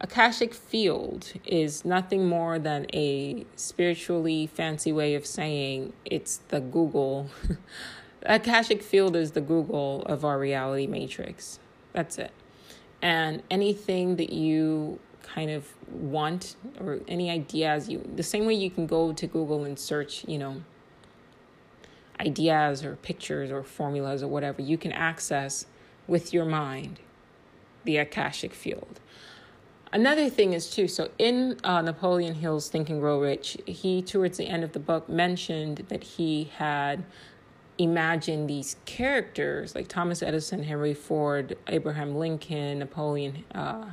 akashic 0.02 0.54
field 0.54 1.32
is 1.46 1.86
nothing 1.86 2.28
more 2.28 2.60
than 2.60 2.86
a 2.94 3.46
spiritually 3.56 4.48
fancy 4.48 4.92
way 4.92 5.16
of 5.16 5.26
saying 5.26 5.94
it's 6.06 6.38
the 6.50 6.60
google 6.60 7.30
Akashic 8.24 8.84
Field 8.84 9.16
is 9.16 9.32
the 9.32 9.42
Google 9.42 10.04
of 10.04 10.24
our 10.24 10.38
reality 10.38 10.86
matrix. 10.86 11.60
That's 11.94 12.18
it. 12.18 12.32
And 13.02 13.42
anything 13.50 14.18
that 14.18 14.32
you 14.32 15.00
kind 15.24 15.50
of 15.50 15.68
want 15.88 16.56
or 16.80 17.00
any 17.08 17.30
ideas 17.30 17.88
you 17.88 18.06
the 18.16 18.24
same 18.24 18.46
way 18.46 18.54
you 18.54 18.70
can 18.70 18.86
go 18.86 19.14
to 19.14 19.28
Google 19.28 19.64
and 19.64 19.80
search, 19.80 20.24
you 20.28 20.38
know, 20.38 20.62
ideas 22.20 22.86
or 22.86 22.96
pictures 22.98 23.50
or 23.50 23.64
formulas 23.64 24.22
or 24.22 24.28
whatever, 24.28 24.62
you 24.62 24.78
can 24.78 24.92
access 24.92 25.66
with 26.08 26.34
your 26.34 26.46
mind 26.46 27.00
the 27.86 27.98
Akashic 27.98 28.54
field. 28.54 29.00
Another 29.94 30.30
thing 30.30 30.54
is 30.54 30.70
too, 30.70 30.88
so 30.88 31.10
in 31.18 31.60
uh, 31.66 31.82
Napoleon 31.82 32.36
Hill's 32.36 32.70
Think 32.70 32.90
and 32.90 33.02
Grow 33.02 33.20
Rich, 33.20 33.58
he 33.66 34.02
towards 34.02 34.38
the 34.38 34.48
end 34.48 34.64
of 34.64 34.72
the 34.72 34.80
book 34.80 35.10
mentioned 35.10 35.84
that 35.90 36.02
he 36.02 36.50
had 36.56 37.04
imagined 37.78 38.50
these 38.50 38.78
characters 38.86 39.76
like 39.76 39.90
Thomas 39.90 40.24
Edison, 40.24 40.64
Henry 40.64 40.94
Ford, 40.94 41.58
Abraham 41.68 42.16
Lincoln, 42.16 42.80
Napoleon, 42.80 43.44
uh, 43.54 43.88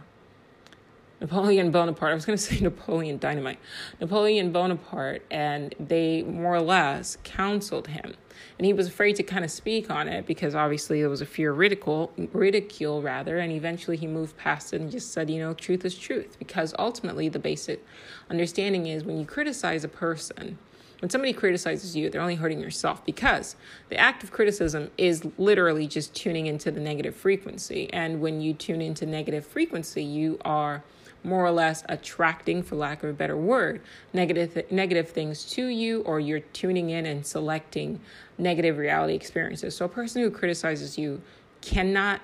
Napoleon 1.20 1.70
Bonaparte. 1.70 2.12
I 2.12 2.14
was 2.14 2.24
going 2.24 2.38
to 2.38 2.42
say 2.42 2.60
Napoleon 2.60 3.18
Dynamite, 3.18 3.58
Napoleon 4.00 4.52
Bonaparte, 4.52 5.22
and 5.30 5.74
they 5.80 6.22
more 6.22 6.54
or 6.54 6.60
less 6.60 7.18
counseled 7.24 7.88
him. 7.88 8.14
And 8.58 8.66
he 8.66 8.72
was 8.72 8.88
afraid 8.88 9.16
to 9.16 9.22
kind 9.22 9.44
of 9.44 9.50
speak 9.50 9.90
on 9.90 10.08
it 10.08 10.26
because 10.26 10.54
obviously 10.54 11.00
there 11.00 11.10
was 11.10 11.20
a 11.20 11.26
fear 11.26 11.52
of 11.52 11.58
ridicule, 11.58 12.12
ridicule 12.32 13.02
rather. 13.02 13.38
And 13.38 13.52
eventually 13.52 13.96
he 13.96 14.06
moved 14.06 14.36
past 14.36 14.72
it 14.72 14.80
and 14.80 14.90
just 14.90 15.12
said, 15.12 15.30
you 15.30 15.38
know, 15.38 15.54
truth 15.54 15.84
is 15.84 15.96
truth. 15.96 16.36
Because 16.38 16.74
ultimately 16.78 17.28
the 17.28 17.38
basic 17.38 17.84
understanding 18.30 18.86
is 18.86 19.04
when 19.04 19.18
you 19.18 19.26
criticize 19.26 19.84
a 19.84 19.88
person, 19.88 20.58
when 21.00 21.10
somebody 21.10 21.32
criticizes 21.32 21.94
you, 21.94 22.10
they're 22.10 22.20
only 22.20 22.34
hurting 22.34 22.60
yourself 22.60 23.04
because 23.04 23.54
the 23.88 23.96
act 23.96 24.24
of 24.24 24.32
criticism 24.32 24.90
is 24.98 25.24
literally 25.38 25.86
just 25.86 26.12
tuning 26.14 26.46
into 26.46 26.72
the 26.72 26.80
negative 26.80 27.14
frequency. 27.14 27.92
And 27.92 28.20
when 28.20 28.40
you 28.40 28.52
tune 28.52 28.82
into 28.82 29.06
negative 29.06 29.46
frequency, 29.46 30.02
you 30.02 30.38
are 30.44 30.82
more 31.24 31.44
or 31.44 31.50
less 31.50 31.84
attracting, 31.88 32.62
for 32.62 32.76
lack 32.76 33.02
of 33.02 33.10
a 33.10 33.12
better 33.12 33.36
word, 33.36 33.80
negative 34.12 35.10
things 35.10 35.44
to 35.52 35.66
you, 35.66 36.02
or 36.02 36.20
you're 36.20 36.40
tuning 36.40 36.90
in 36.90 37.06
and 37.06 37.26
selecting 37.26 38.00
negative 38.38 38.78
reality 38.78 39.14
experiences. 39.14 39.76
So 39.76 39.84
a 39.84 39.88
person 39.88 40.22
who 40.22 40.30
criticizes 40.30 40.96
you 40.96 41.20
cannot 41.60 42.20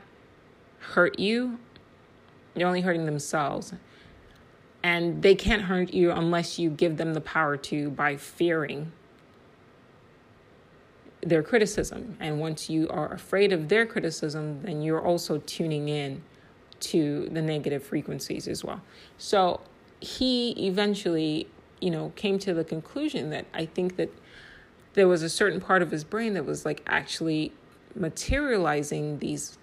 hurt 0.79 1.19
you; 1.19 1.59
they're 2.55 2.67
only 2.67 2.83
hurting 2.83 3.05
themselves 3.05 3.75
and 4.85 5.23
they 5.23 5.35
can't 5.35 5.63
hurt 5.63 5.95
you 5.95 6.13
unless 6.13 6.59
you 6.59 6.69
give 6.69 6.99
them 6.99 7.15
the 7.15 7.21
power 7.23 7.57
to 7.57 7.89
by 7.89 8.19
fearing 8.19 8.93
their 11.23 11.43
criticism. 11.43 12.19
And 12.21 12.39
once 12.39 12.69
you 12.69 12.87
are 12.91 13.11
afraid 13.11 13.51
of 13.51 13.71
their 13.71 13.87
criticism, 13.87 14.61
then 14.63 14.83
you're 14.83 15.01
also 15.01 15.39
tuning 15.47 15.89
in 15.89 16.23
to 16.91 17.29
the 17.31 17.43
negative 17.43 17.83
frequencies 17.83 18.49
as 18.49 18.65
well. 18.65 18.81
So 19.19 19.61
he 20.01 20.51
eventually, 20.67 21.49
you 21.81 21.91
know, 21.91 22.13
came 22.17 22.39
to 22.41 22.55
the 22.55 22.65
conclusion 22.65 23.31
that 23.31 23.47
I 23.55 23.67
think 23.67 23.97
that 23.97 24.11
there 24.95 25.09
was 25.09 25.23
a 25.23 25.29
certain 25.29 25.61
part 25.61 25.83
of 25.83 25.91
his 25.91 26.05
brain 26.05 26.35
that 26.35 26.45
was 26.45 26.65
like 26.65 26.83
actually 26.87 27.53
materializing 27.95 29.19
these 29.19 29.59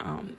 um, 0.00 0.36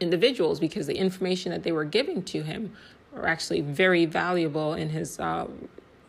individuals 0.00 0.60
because 0.60 0.86
the 0.86 0.96
information 0.96 1.52
that 1.52 1.62
they 1.62 1.72
were 1.72 1.84
giving 1.84 2.22
to 2.22 2.42
him 2.42 2.72
were 3.12 3.28
actually 3.28 3.60
very 3.60 4.04
valuable 4.04 4.74
in 4.74 4.88
his 4.88 5.18
uh, 5.18 5.46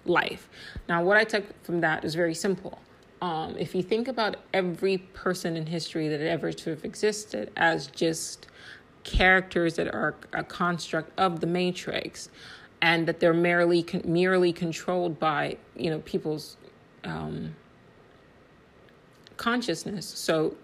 life. 0.05 0.49
Now, 0.87 1.03
what 1.03 1.17
I 1.17 1.23
took 1.23 1.63
from 1.63 1.81
that 1.81 2.03
is 2.03 2.15
very 2.15 2.33
simple. 2.33 2.79
Um, 3.21 3.55
if 3.57 3.73
you 3.73 3.81
think 3.81 4.07
about 4.07 4.37
every 4.53 4.97
person 4.97 5.55
in 5.55 5.65
history 5.65 6.09
that 6.09 6.19
ever 6.19 6.51
sort 6.51 6.77
of 6.77 6.85
existed 6.85 7.51
as 7.55 7.87
just 7.87 8.47
characters 9.03 9.75
that 9.75 9.93
are 9.93 10.15
a 10.33 10.43
construct 10.43 11.11
of 11.19 11.39
the 11.39 11.47
matrix 11.47 12.29
and 12.81 13.07
that 13.07 13.19
they're 13.19 13.33
merely 13.33 13.85
merely 14.03 14.51
controlled 14.51 15.19
by 15.19 15.57
you 15.75 15.89
know 15.89 15.99
people's 15.99 16.57
um, 17.03 17.55
consciousness. 19.37 20.05
So 20.05 20.55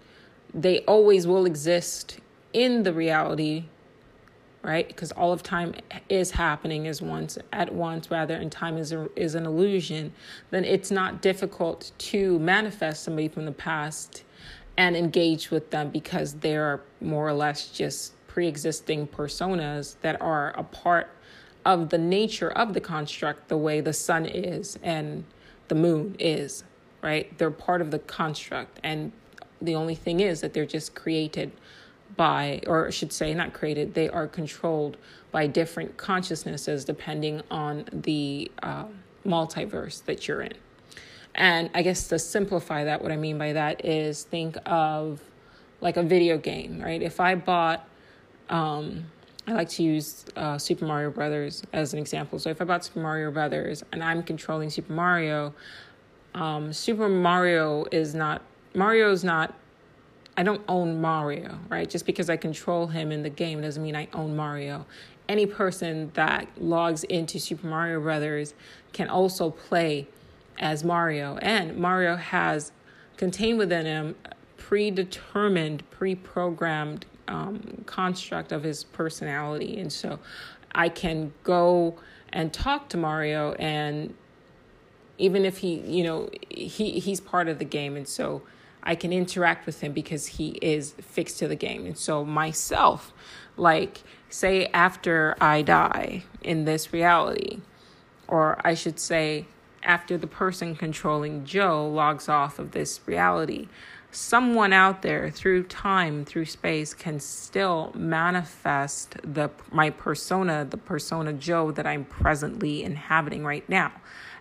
they 0.52 0.80
always 0.80 1.26
will 1.26 1.46
exist 1.46 2.18
in 2.52 2.82
the 2.82 2.92
reality 2.92 3.64
right 4.62 4.88
because 4.88 5.12
all 5.12 5.32
of 5.32 5.42
time 5.42 5.74
is 6.08 6.32
happening 6.32 6.86
as 6.86 7.00
once 7.00 7.38
at 7.52 7.72
once 7.72 8.10
rather 8.10 8.34
and 8.34 8.50
time 8.50 8.76
is 8.76 8.92
a, 8.92 9.08
is 9.16 9.34
an 9.34 9.46
illusion 9.46 10.12
then 10.50 10.64
it's 10.64 10.90
not 10.90 11.22
difficult 11.22 11.92
to 11.96 12.38
manifest 12.40 13.04
somebody 13.04 13.28
from 13.28 13.46
the 13.46 13.52
past 13.52 14.24
and 14.76 14.96
engage 14.96 15.50
with 15.50 15.70
them 15.70 15.88
because 15.90 16.34
they're 16.34 16.80
more 17.00 17.26
or 17.26 17.32
less 17.32 17.68
just 17.68 18.14
pre-existing 18.32 19.06
personas 19.06 19.96
that 20.02 20.20
are 20.20 20.50
a 20.56 20.62
part 20.62 21.10
of 21.64 21.90
the 21.90 21.98
nature 21.98 22.50
of 22.52 22.72
the 22.74 22.80
construct 22.80 23.48
the 23.48 23.56
way 23.56 23.80
the 23.80 23.92
sun 23.92 24.24
is 24.24 24.78
and 24.82 25.24
the 25.68 25.74
moon 25.74 26.14
is 26.18 26.64
right 27.02 27.36
they're 27.38 27.50
part 27.50 27.80
of 27.80 27.90
the 27.90 27.98
construct 28.00 28.78
and 28.82 29.12
the 29.60 29.74
only 29.74 29.94
thing 29.94 30.20
is 30.20 30.40
that 30.40 30.52
they're 30.52 30.66
just 30.66 30.94
created 30.94 31.52
by, 32.16 32.60
or 32.66 32.88
I 32.88 32.90
should 32.90 33.12
say, 33.12 33.32
not 33.34 33.52
created, 33.52 33.94
they 33.94 34.08
are 34.08 34.26
controlled 34.26 34.96
by 35.30 35.46
different 35.46 35.96
consciousnesses 35.96 36.84
depending 36.84 37.42
on 37.50 37.84
the 37.92 38.50
uh, 38.62 38.84
multiverse 39.24 40.04
that 40.06 40.26
you're 40.26 40.42
in. 40.42 40.54
And 41.34 41.70
I 41.74 41.82
guess 41.82 42.08
to 42.08 42.18
simplify 42.18 42.84
that, 42.84 43.02
what 43.02 43.12
I 43.12 43.16
mean 43.16 43.38
by 43.38 43.52
that 43.52 43.84
is 43.84 44.24
think 44.24 44.56
of 44.66 45.22
like 45.80 45.96
a 45.96 46.02
video 46.02 46.36
game, 46.36 46.80
right? 46.80 47.00
If 47.00 47.20
I 47.20 47.36
bought, 47.36 47.86
um, 48.50 49.04
I 49.46 49.52
like 49.52 49.68
to 49.70 49.82
use 49.82 50.24
uh, 50.36 50.58
Super 50.58 50.84
Mario 50.84 51.10
Brothers 51.10 51.62
as 51.72 51.92
an 51.92 51.98
example. 51.98 52.38
So 52.38 52.50
if 52.50 52.60
I 52.60 52.64
bought 52.64 52.84
Super 52.84 53.00
Mario 53.00 53.30
Brothers 53.30 53.82
and 53.92 54.02
I'm 54.04 54.22
controlling 54.22 54.70
Super 54.70 54.92
Mario, 54.92 55.54
um, 56.34 56.72
Super 56.72 57.08
Mario 57.08 57.86
is 57.90 58.14
not 58.14 58.42
Mario 58.74 59.10
is 59.10 59.24
not 59.24 59.54
I 60.36 60.42
don't 60.42 60.62
own 60.68 61.00
Mario, 61.00 61.58
right? 61.68 61.88
Just 61.88 62.06
because 62.06 62.30
I 62.30 62.36
control 62.36 62.86
him 62.86 63.10
in 63.12 63.22
the 63.22 63.30
game 63.30 63.60
doesn't 63.60 63.82
mean 63.82 63.96
I 63.96 64.08
own 64.14 64.36
Mario. 64.36 64.86
Any 65.28 65.46
person 65.46 66.10
that 66.14 66.48
logs 66.58 67.04
into 67.04 67.38
Super 67.38 67.66
Mario 67.66 68.00
Brothers 68.00 68.54
can 68.92 69.08
also 69.08 69.50
play 69.50 70.06
as 70.58 70.84
Mario, 70.84 71.36
and 71.38 71.76
Mario 71.76 72.16
has 72.16 72.72
contained 73.16 73.58
within 73.58 73.86
him 73.86 74.14
predetermined, 74.56 75.88
pre-programmed 75.90 77.06
um, 77.30 77.84
construct 77.86 78.52
of 78.52 78.62
his 78.62 78.84
personality, 78.84 79.78
and 79.80 79.92
so 79.92 80.18
I 80.74 80.88
can 80.88 81.32
go 81.44 81.98
and 82.32 82.52
talk 82.52 82.88
to 82.90 82.96
Mario, 82.96 83.52
and 83.52 84.14
even 85.18 85.44
if 85.44 85.58
he, 85.58 85.80
you 85.80 86.04
know, 86.04 86.28
he 86.48 87.00
he's 87.00 87.20
part 87.20 87.48
of 87.48 87.58
the 87.58 87.64
game, 87.64 87.96
and 87.96 88.06
so 88.06 88.42
I 88.82 88.94
can 88.94 89.12
interact 89.12 89.66
with 89.66 89.80
him 89.80 89.92
because 89.92 90.26
he 90.26 90.50
is 90.62 90.92
fixed 91.00 91.38
to 91.38 91.48
the 91.48 91.56
game. 91.56 91.86
And 91.86 91.96
so, 91.96 92.24
myself, 92.24 93.12
like, 93.56 94.02
say, 94.28 94.66
after 94.66 95.36
I 95.40 95.62
die 95.62 96.24
in 96.42 96.64
this 96.64 96.92
reality, 96.92 97.60
or 98.26 98.60
I 98.64 98.74
should 98.74 98.98
say, 98.98 99.46
after 99.82 100.18
the 100.18 100.26
person 100.26 100.76
controlling 100.76 101.44
Joe 101.44 101.88
logs 101.88 102.28
off 102.28 102.58
of 102.58 102.72
this 102.72 103.00
reality, 103.06 103.68
someone 104.12 104.72
out 104.72 105.02
there 105.02 105.30
through 105.30 105.64
time, 105.64 106.24
through 106.24 106.46
space, 106.46 106.94
can 106.94 107.20
still 107.20 107.92
manifest 107.94 109.16
the 109.22 109.50
my 109.70 109.90
persona, 109.90 110.66
the 110.68 110.76
persona 110.76 111.32
Joe 111.32 111.70
that 111.72 111.86
I'm 111.86 112.04
presently 112.04 112.82
inhabiting 112.82 113.44
right 113.44 113.68
now, 113.68 113.92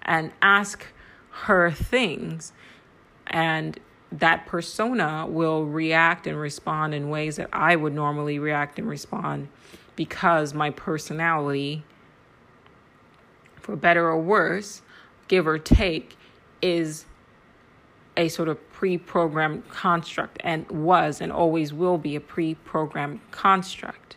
and 0.01 0.31
ask 0.41 0.85
her 1.29 1.71
things. 1.71 2.51
And 3.27 3.79
that 4.11 4.47
persona 4.47 5.27
will 5.27 5.65
react 5.65 6.25
and 6.25 6.39
respond 6.39 6.95
in 6.95 7.09
ways 7.09 7.35
that 7.35 7.49
I 7.53 7.75
would 7.75 7.93
normally 7.93 8.39
react 8.39 8.79
and 8.79 8.89
respond 8.89 9.49
because 9.95 10.53
my 10.53 10.71
personality, 10.71 11.83
for 13.57 13.75
better 13.75 14.07
or 14.07 14.19
worse, 14.19 14.81
give 15.27 15.45
or 15.45 15.59
take, 15.59 16.17
is 16.61 17.05
a 18.17 18.27
sort 18.29 18.49
of 18.49 18.68
pre 18.79 18.97
programmed 18.97 19.67
construct 19.67 20.37
and 20.39 20.65
was 20.71 21.19
and 21.19 21.33
always 21.33 21.73
will 21.73 21.97
be 21.97 22.15
a 22.15 22.21
pre 22.21 22.55
programmed 22.55 23.19
construct 23.29 24.15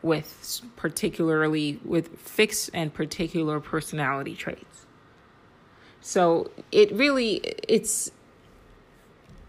with 0.00 0.62
particularly 0.76 1.78
with 1.84 2.08
fixed 2.18 2.70
and 2.72 2.94
particular 2.94 3.60
personality 3.60 4.34
traits. 4.34 4.86
So 6.00 6.50
it 6.72 6.90
really 6.90 7.42
it's 7.68 8.10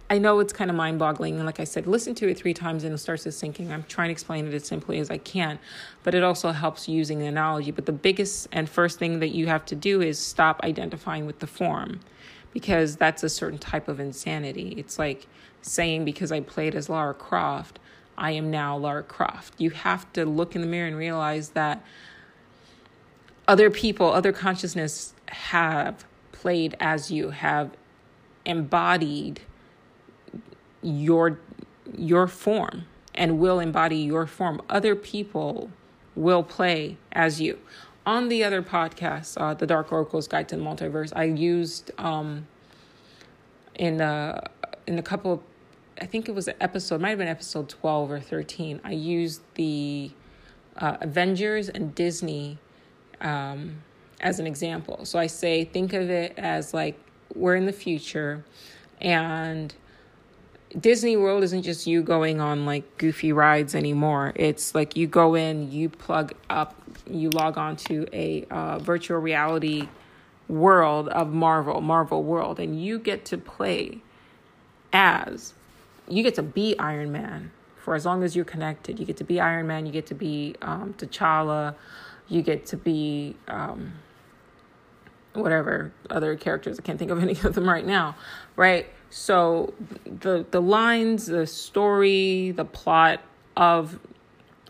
I 0.09 0.17
know 0.17 0.41
it's 0.41 0.51
kind 0.51 0.69
of 0.69 0.75
mind 0.75 0.99
boggling. 0.99 1.37
And 1.37 1.45
like 1.45 1.61
I 1.61 1.63
said, 1.63 1.87
listen 1.87 2.13
to 2.15 2.27
it 2.27 2.37
three 2.37 2.53
times 2.53 2.83
and 2.83 2.93
it 2.93 2.97
starts 2.97 3.23
to 3.23 3.31
sinking. 3.31 3.71
I'm 3.71 3.83
trying 3.83 4.09
to 4.09 4.11
explain 4.11 4.45
it 4.45 4.53
as 4.53 4.65
simply 4.65 4.99
as 4.99 5.09
I 5.09 5.19
can, 5.19 5.57
but 6.03 6.13
it 6.13 6.23
also 6.23 6.51
helps 6.51 6.89
using 6.89 7.19
the 7.19 7.27
analogy. 7.27 7.71
But 7.71 7.85
the 7.85 7.93
biggest 7.93 8.49
and 8.51 8.69
first 8.69 8.99
thing 8.99 9.19
that 9.21 9.29
you 9.29 9.47
have 9.47 9.65
to 9.67 9.75
do 9.75 10.01
is 10.01 10.19
stop 10.19 10.59
identifying 10.65 11.25
with 11.25 11.39
the 11.39 11.47
form 11.47 12.01
because 12.57 12.95
that's 12.95 13.21
a 13.21 13.29
certain 13.29 13.59
type 13.59 13.87
of 13.87 13.99
insanity. 13.99 14.73
It's 14.77 14.97
like 14.97 15.27
saying, 15.61 16.05
because 16.05 16.31
I 16.31 16.39
played 16.39 16.73
as 16.73 16.89
Lara 16.89 17.13
Croft, 17.13 17.77
I 18.17 18.31
am 18.31 18.49
now 18.49 18.75
Lara 18.75 19.03
Croft. 19.03 19.53
You 19.59 19.69
have 19.69 20.11
to 20.13 20.25
look 20.25 20.55
in 20.55 20.61
the 20.61 20.67
mirror 20.67 20.87
and 20.87 20.97
realize 20.97 21.49
that 21.49 21.85
other 23.47 23.69
people, 23.69 24.11
other 24.11 24.33
consciousness 24.33 25.13
have 25.27 26.03
played 26.31 26.75
as 26.79 27.11
you, 27.11 27.29
have 27.29 27.69
embodied 28.43 29.41
your 30.81 31.39
your 31.95 32.25
form 32.25 32.85
and 33.13 33.37
will 33.37 33.59
embody 33.59 33.97
your 33.97 34.25
form. 34.25 34.63
Other 34.67 34.95
people 34.95 35.69
will 36.15 36.41
play 36.41 36.97
as 37.11 37.39
you. 37.39 37.59
On 38.07 38.29
the 38.29 38.45
other 38.45 38.61
podcast, 38.61 39.35
uh, 39.35 39.53
the 39.53 39.67
Dark 39.67 39.91
Oracle's 39.91 40.29
Guide 40.29 40.47
to 40.47 40.55
the 40.55 40.61
Multiverse, 40.61 41.11
I 41.13 41.25
used 41.25 41.91
um, 41.97 42.47
in 43.75 43.99
a 43.99 44.49
in 44.87 44.97
a 44.97 45.03
couple 45.03 45.33
of, 45.33 45.41
I 45.99 46.05
think 46.05 46.29
it 46.29 46.31
was 46.31 46.47
an 46.47 46.55
episode, 46.61 47.01
might 47.01 47.09
have 47.09 47.17
been 47.17 47.27
episode 47.27 47.67
twelve 47.67 48.09
or 48.09 48.21
thirteen. 48.21 48.79
I 48.85 48.91
used 48.93 49.41
the 49.55 50.09
uh, 50.77 50.95
Avengers 51.01 51.67
and 51.67 51.93
Disney 51.95 52.59
um, 53.19 53.83
as 54.21 54.39
an 54.39 54.47
example. 54.47 55.03
So 55.03 55.19
I 55.19 55.27
say, 55.27 55.65
think 55.65 55.91
of 55.91 56.09
it 56.09 56.33
as 56.37 56.73
like 56.73 56.97
we're 57.35 57.57
in 57.57 57.65
the 57.65 57.73
future, 57.73 58.45
and 59.01 59.75
Disney 60.79 61.17
World 61.17 61.43
isn't 61.43 61.63
just 61.63 61.87
you 61.87 62.03
going 62.03 62.39
on 62.39 62.65
like 62.65 62.97
goofy 62.97 63.31
rides 63.31 63.73
anymore. 63.73 64.33
It's 64.35 64.75
like 64.75 64.95
you 64.95 65.07
go 65.07 65.33
in, 65.33 65.71
you 65.71 65.89
plug 65.89 66.33
up, 66.49 66.75
you 67.09 67.29
log 67.29 67.57
on 67.57 67.77
to 67.77 68.07
a 68.13 68.45
uh, 68.51 68.77
virtual 68.79 69.17
reality 69.17 69.87
world 70.47 71.09
of 71.09 71.33
Marvel, 71.33 71.81
Marvel 71.81 72.23
World, 72.23 72.59
and 72.59 72.81
you 72.81 72.99
get 72.99 73.25
to 73.25 73.37
play 73.37 74.01
as, 74.93 75.53
you 76.07 76.21
get 76.21 76.35
to 76.35 76.43
be 76.43 76.77
Iron 76.77 77.11
Man 77.11 77.51
for 77.77 77.95
as 77.95 78.05
long 78.05 78.23
as 78.23 78.35
you're 78.35 78.45
connected. 78.45 78.99
You 78.99 79.05
get 79.05 79.17
to 79.17 79.23
be 79.23 79.39
Iron 79.39 79.67
Man, 79.67 79.85
you 79.85 79.91
get 79.91 80.05
to 80.07 80.15
be 80.15 80.55
um, 80.61 80.93
T'Challa, 80.97 81.75
you 82.27 82.41
get 82.41 82.67
to 82.67 82.77
be 82.77 83.35
um, 83.47 83.93
whatever 85.33 85.91
other 86.09 86.35
characters. 86.35 86.77
I 86.77 86.83
can't 86.83 86.99
think 86.99 87.09
of 87.09 87.21
any 87.21 87.33
of 87.43 87.55
them 87.55 87.67
right 87.67 87.85
now, 87.85 88.15
right? 88.55 88.87
So 89.09 89.73
the 90.05 90.45
the 90.51 90.61
lines, 90.61 91.27
the 91.27 91.47
story, 91.47 92.51
the 92.51 92.65
plot 92.65 93.21
of 93.55 93.99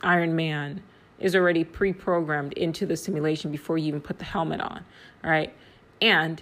Iron 0.01 0.35
Man 0.35 0.83
is 1.19 1.35
already 1.35 1.63
pre-programmed 1.63 2.53
into 2.53 2.85
the 2.85 2.95
simulation 2.95 3.51
before 3.51 3.77
you 3.77 3.87
even 3.87 4.01
put 4.01 4.19
the 4.19 4.25
helmet 4.25 4.61
on, 4.61 4.85
right? 5.23 5.53
And 5.99 6.41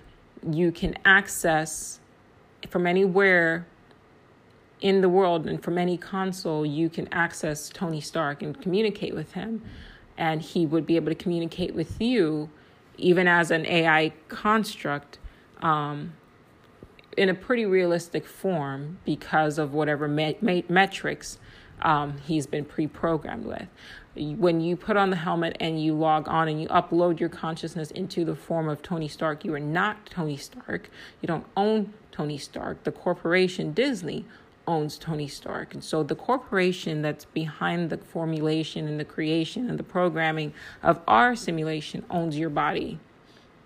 you 0.51 0.71
can 0.71 0.97
access 1.05 1.99
from 2.69 2.85
anywhere 2.85 3.65
in 4.81 5.01
the 5.01 5.09
world 5.09 5.47
and 5.47 5.63
from 5.63 5.77
any 5.77 5.97
console 5.97 6.65
you 6.65 6.89
can 6.89 7.11
access 7.13 7.69
Tony 7.69 8.01
Stark 8.01 8.43
and 8.43 8.59
communicate 8.61 9.15
with 9.15 9.33
him 9.33 9.61
and 10.17 10.41
he 10.41 10.65
would 10.65 10.85
be 10.85 10.95
able 10.95 11.07
to 11.07 11.15
communicate 11.15 11.73
with 11.73 12.01
you 12.01 12.49
even 12.97 13.27
as 13.27 13.51
an 13.51 13.65
AI 13.65 14.11
construct 14.27 15.17
um, 15.61 16.13
in 17.17 17.29
a 17.29 17.33
pretty 17.33 17.65
realistic 17.65 18.25
form 18.25 18.99
because 19.05 19.57
of 19.57 19.73
whatever 19.73 20.07
me- 20.07 20.37
me- 20.41 20.65
metrics 20.69 21.37
um, 21.81 22.17
he's 22.25 22.47
been 22.47 22.65
pre-programmed 22.65 23.45
with 23.45 23.67
when 24.15 24.61
you 24.61 24.77
put 24.77 24.95
on 24.95 25.09
the 25.09 25.15
helmet 25.17 25.57
and 25.59 25.81
you 25.81 25.93
log 25.93 26.27
on 26.29 26.47
and 26.47 26.61
you 26.61 26.67
upload 26.69 27.19
your 27.19 27.29
consciousness 27.29 27.91
into 27.91 28.23
the 28.23 28.35
form 28.35 28.69
of 28.69 28.81
Tony 28.81 29.07
Stark, 29.07 29.43
you 29.43 29.53
are 29.53 29.59
not 29.59 30.05
Tony 30.05 30.37
Stark. 30.37 30.89
You 31.21 31.27
don't 31.27 31.45
own 31.57 31.93
Tony 32.11 32.37
Stark. 32.37 32.83
The 32.83 32.93
corporation 32.93 33.73
Disney 33.73 34.25
owns 34.67 34.97
Tony 34.97 35.27
Stark. 35.27 35.73
And 35.73 35.83
so 35.83 36.01
the 36.01 36.15
corporation 36.15 37.01
that's 37.01 37.25
behind 37.25 37.89
the 37.89 37.97
formulation 37.97 38.87
and 38.87 38.99
the 38.99 39.05
creation 39.05 39.69
and 39.69 39.77
the 39.77 39.83
programming 39.83 40.53
of 40.81 41.01
our 41.07 41.35
simulation 41.35 42.05
owns 42.09 42.37
your 42.37 42.49
body. 42.49 42.99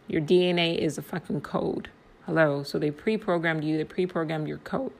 Your 0.07 0.21
DNA 0.21 0.77
is 0.77 0.97
a 0.97 1.03
fucking 1.03 1.41
code 1.41 1.89
Hello. 2.29 2.61
So 2.61 2.77
they 2.77 2.91
pre 2.91 3.17
programmed 3.17 3.63
you, 3.63 3.75
they 3.75 3.83
pre 3.83 4.05
programmed 4.05 4.47
your 4.47 4.59
code. 4.59 4.91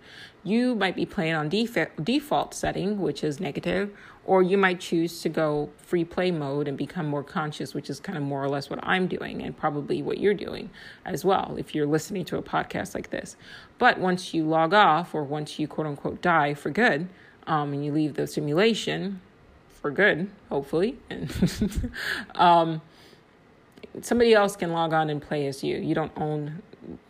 You 0.44 0.74
might 0.74 0.96
be 0.96 1.06
playing 1.06 1.36
on 1.36 1.48
def- 1.48 1.96
default 2.04 2.56
setting, 2.56 3.00
which 3.00 3.24
is 3.24 3.40
negative, 3.40 3.96
or 4.26 4.42
you 4.42 4.58
might 4.58 4.80
choose 4.80 5.22
to 5.22 5.30
go 5.30 5.70
free 5.78 6.04
play 6.04 6.32
mode 6.32 6.68
and 6.68 6.76
become 6.76 7.06
more 7.06 7.22
conscious, 7.22 7.76
which 7.76 7.88
is 7.88 8.00
kind 8.00 8.18
of 8.18 8.24
more 8.24 8.44
or 8.44 8.50
less 8.50 8.72
what 8.72 8.80
I'm 8.82 9.06
doing 9.06 9.44
and 9.44 9.56
probably 9.56 10.02
what 10.02 10.18
you're 10.18 10.34
doing 10.34 10.72
as 11.06 11.24
well 11.24 11.56
if 11.60 11.76
you're 11.76 11.86
listening 11.86 12.26
to 12.26 12.38
a 12.38 12.42
podcast 12.42 12.96
like 12.96 13.12
this. 13.12 13.36
But 13.78 14.00
once 14.00 14.34
you 14.34 14.44
log 14.44 14.74
off 14.74 15.14
or 15.14 15.24
once 15.24 15.60
you 15.60 15.68
quote 15.68 15.86
unquote 15.86 16.24
die 16.24 16.56
for 16.56 16.72
good 16.72 17.10
um, 17.46 17.74
and 17.74 17.86
you 17.86 17.92
leave 17.92 18.16
the 18.16 18.26
simulation 18.26 19.22
for 19.80 19.92
good, 19.92 20.32
hopefully, 20.50 20.98
and 21.12 21.92
um, 22.34 22.82
somebody 24.02 24.34
else 24.34 24.56
can 24.56 24.72
log 24.72 24.94
on 24.94 25.12
and 25.12 25.22
play 25.22 25.46
as 25.46 25.64
you. 25.64 25.78
You 25.78 25.94
don't 25.94 26.12
own 26.18 26.64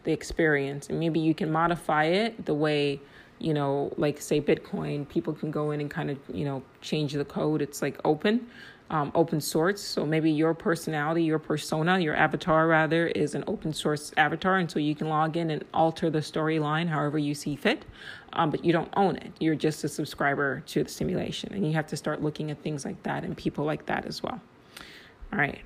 the 0.03 0.11
experience, 0.11 0.89
and 0.89 0.99
maybe 0.99 1.19
you 1.19 1.33
can 1.33 1.51
modify 1.51 2.05
it 2.05 2.45
the 2.45 2.53
way 2.53 2.99
you 3.39 3.53
know, 3.53 3.91
like 3.97 4.21
say 4.21 4.41
Bitcoin, 4.41 5.07
people 5.07 5.33
can 5.33 5.49
go 5.49 5.71
in 5.71 5.81
and 5.81 5.89
kind 5.89 6.11
of, 6.11 6.17
you 6.31 6.45
know, 6.45 6.61
change 6.81 7.13
the 7.13 7.25
code. 7.25 7.61
It's 7.61 7.81
like 7.81 7.99
open, 8.03 8.47
um, 8.89 9.11
open 9.15 9.39
source. 9.39 9.81
So 9.81 10.05
maybe 10.05 10.29
your 10.29 10.53
personality, 10.53 11.23
your 11.23 11.39
persona, 11.39 11.99
your 11.99 12.15
avatar 12.15 12.67
rather, 12.67 13.07
is 13.07 13.35
an 13.35 13.45
open 13.47 13.73
source 13.73 14.11
avatar. 14.17 14.57
And 14.57 14.69
so 14.69 14.79
you 14.79 14.93
can 14.93 15.07
log 15.07 15.37
in 15.37 15.51
and 15.51 15.63
alter 15.73 16.09
the 16.09 16.19
storyline 16.19 16.87
however 16.87 17.17
you 17.17 17.33
see 17.33 17.55
fit. 17.55 17.85
Um, 18.33 18.51
but 18.51 18.63
you 18.63 18.73
don't 18.73 18.91
own 18.95 19.15
it. 19.15 19.31
You're 19.39 19.55
just 19.55 19.83
a 19.83 19.89
subscriber 19.89 20.61
to 20.67 20.83
the 20.83 20.89
simulation. 20.89 21.53
And 21.53 21.65
you 21.65 21.73
have 21.73 21.87
to 21.87 21.97
start 21.97 22.21
looking 22.21 22.51
at 22.51 22.61
things 22.61 22.85
like 22.85 23.01
that 23.03 23.23
and 23.23 23.35
people 23.35 23.63
like 23.65 23.85
that 23.85 24.05
as 24.05 24.21
well. 24.21 24.39
All 25.31 25.39
right. 25.39 25.59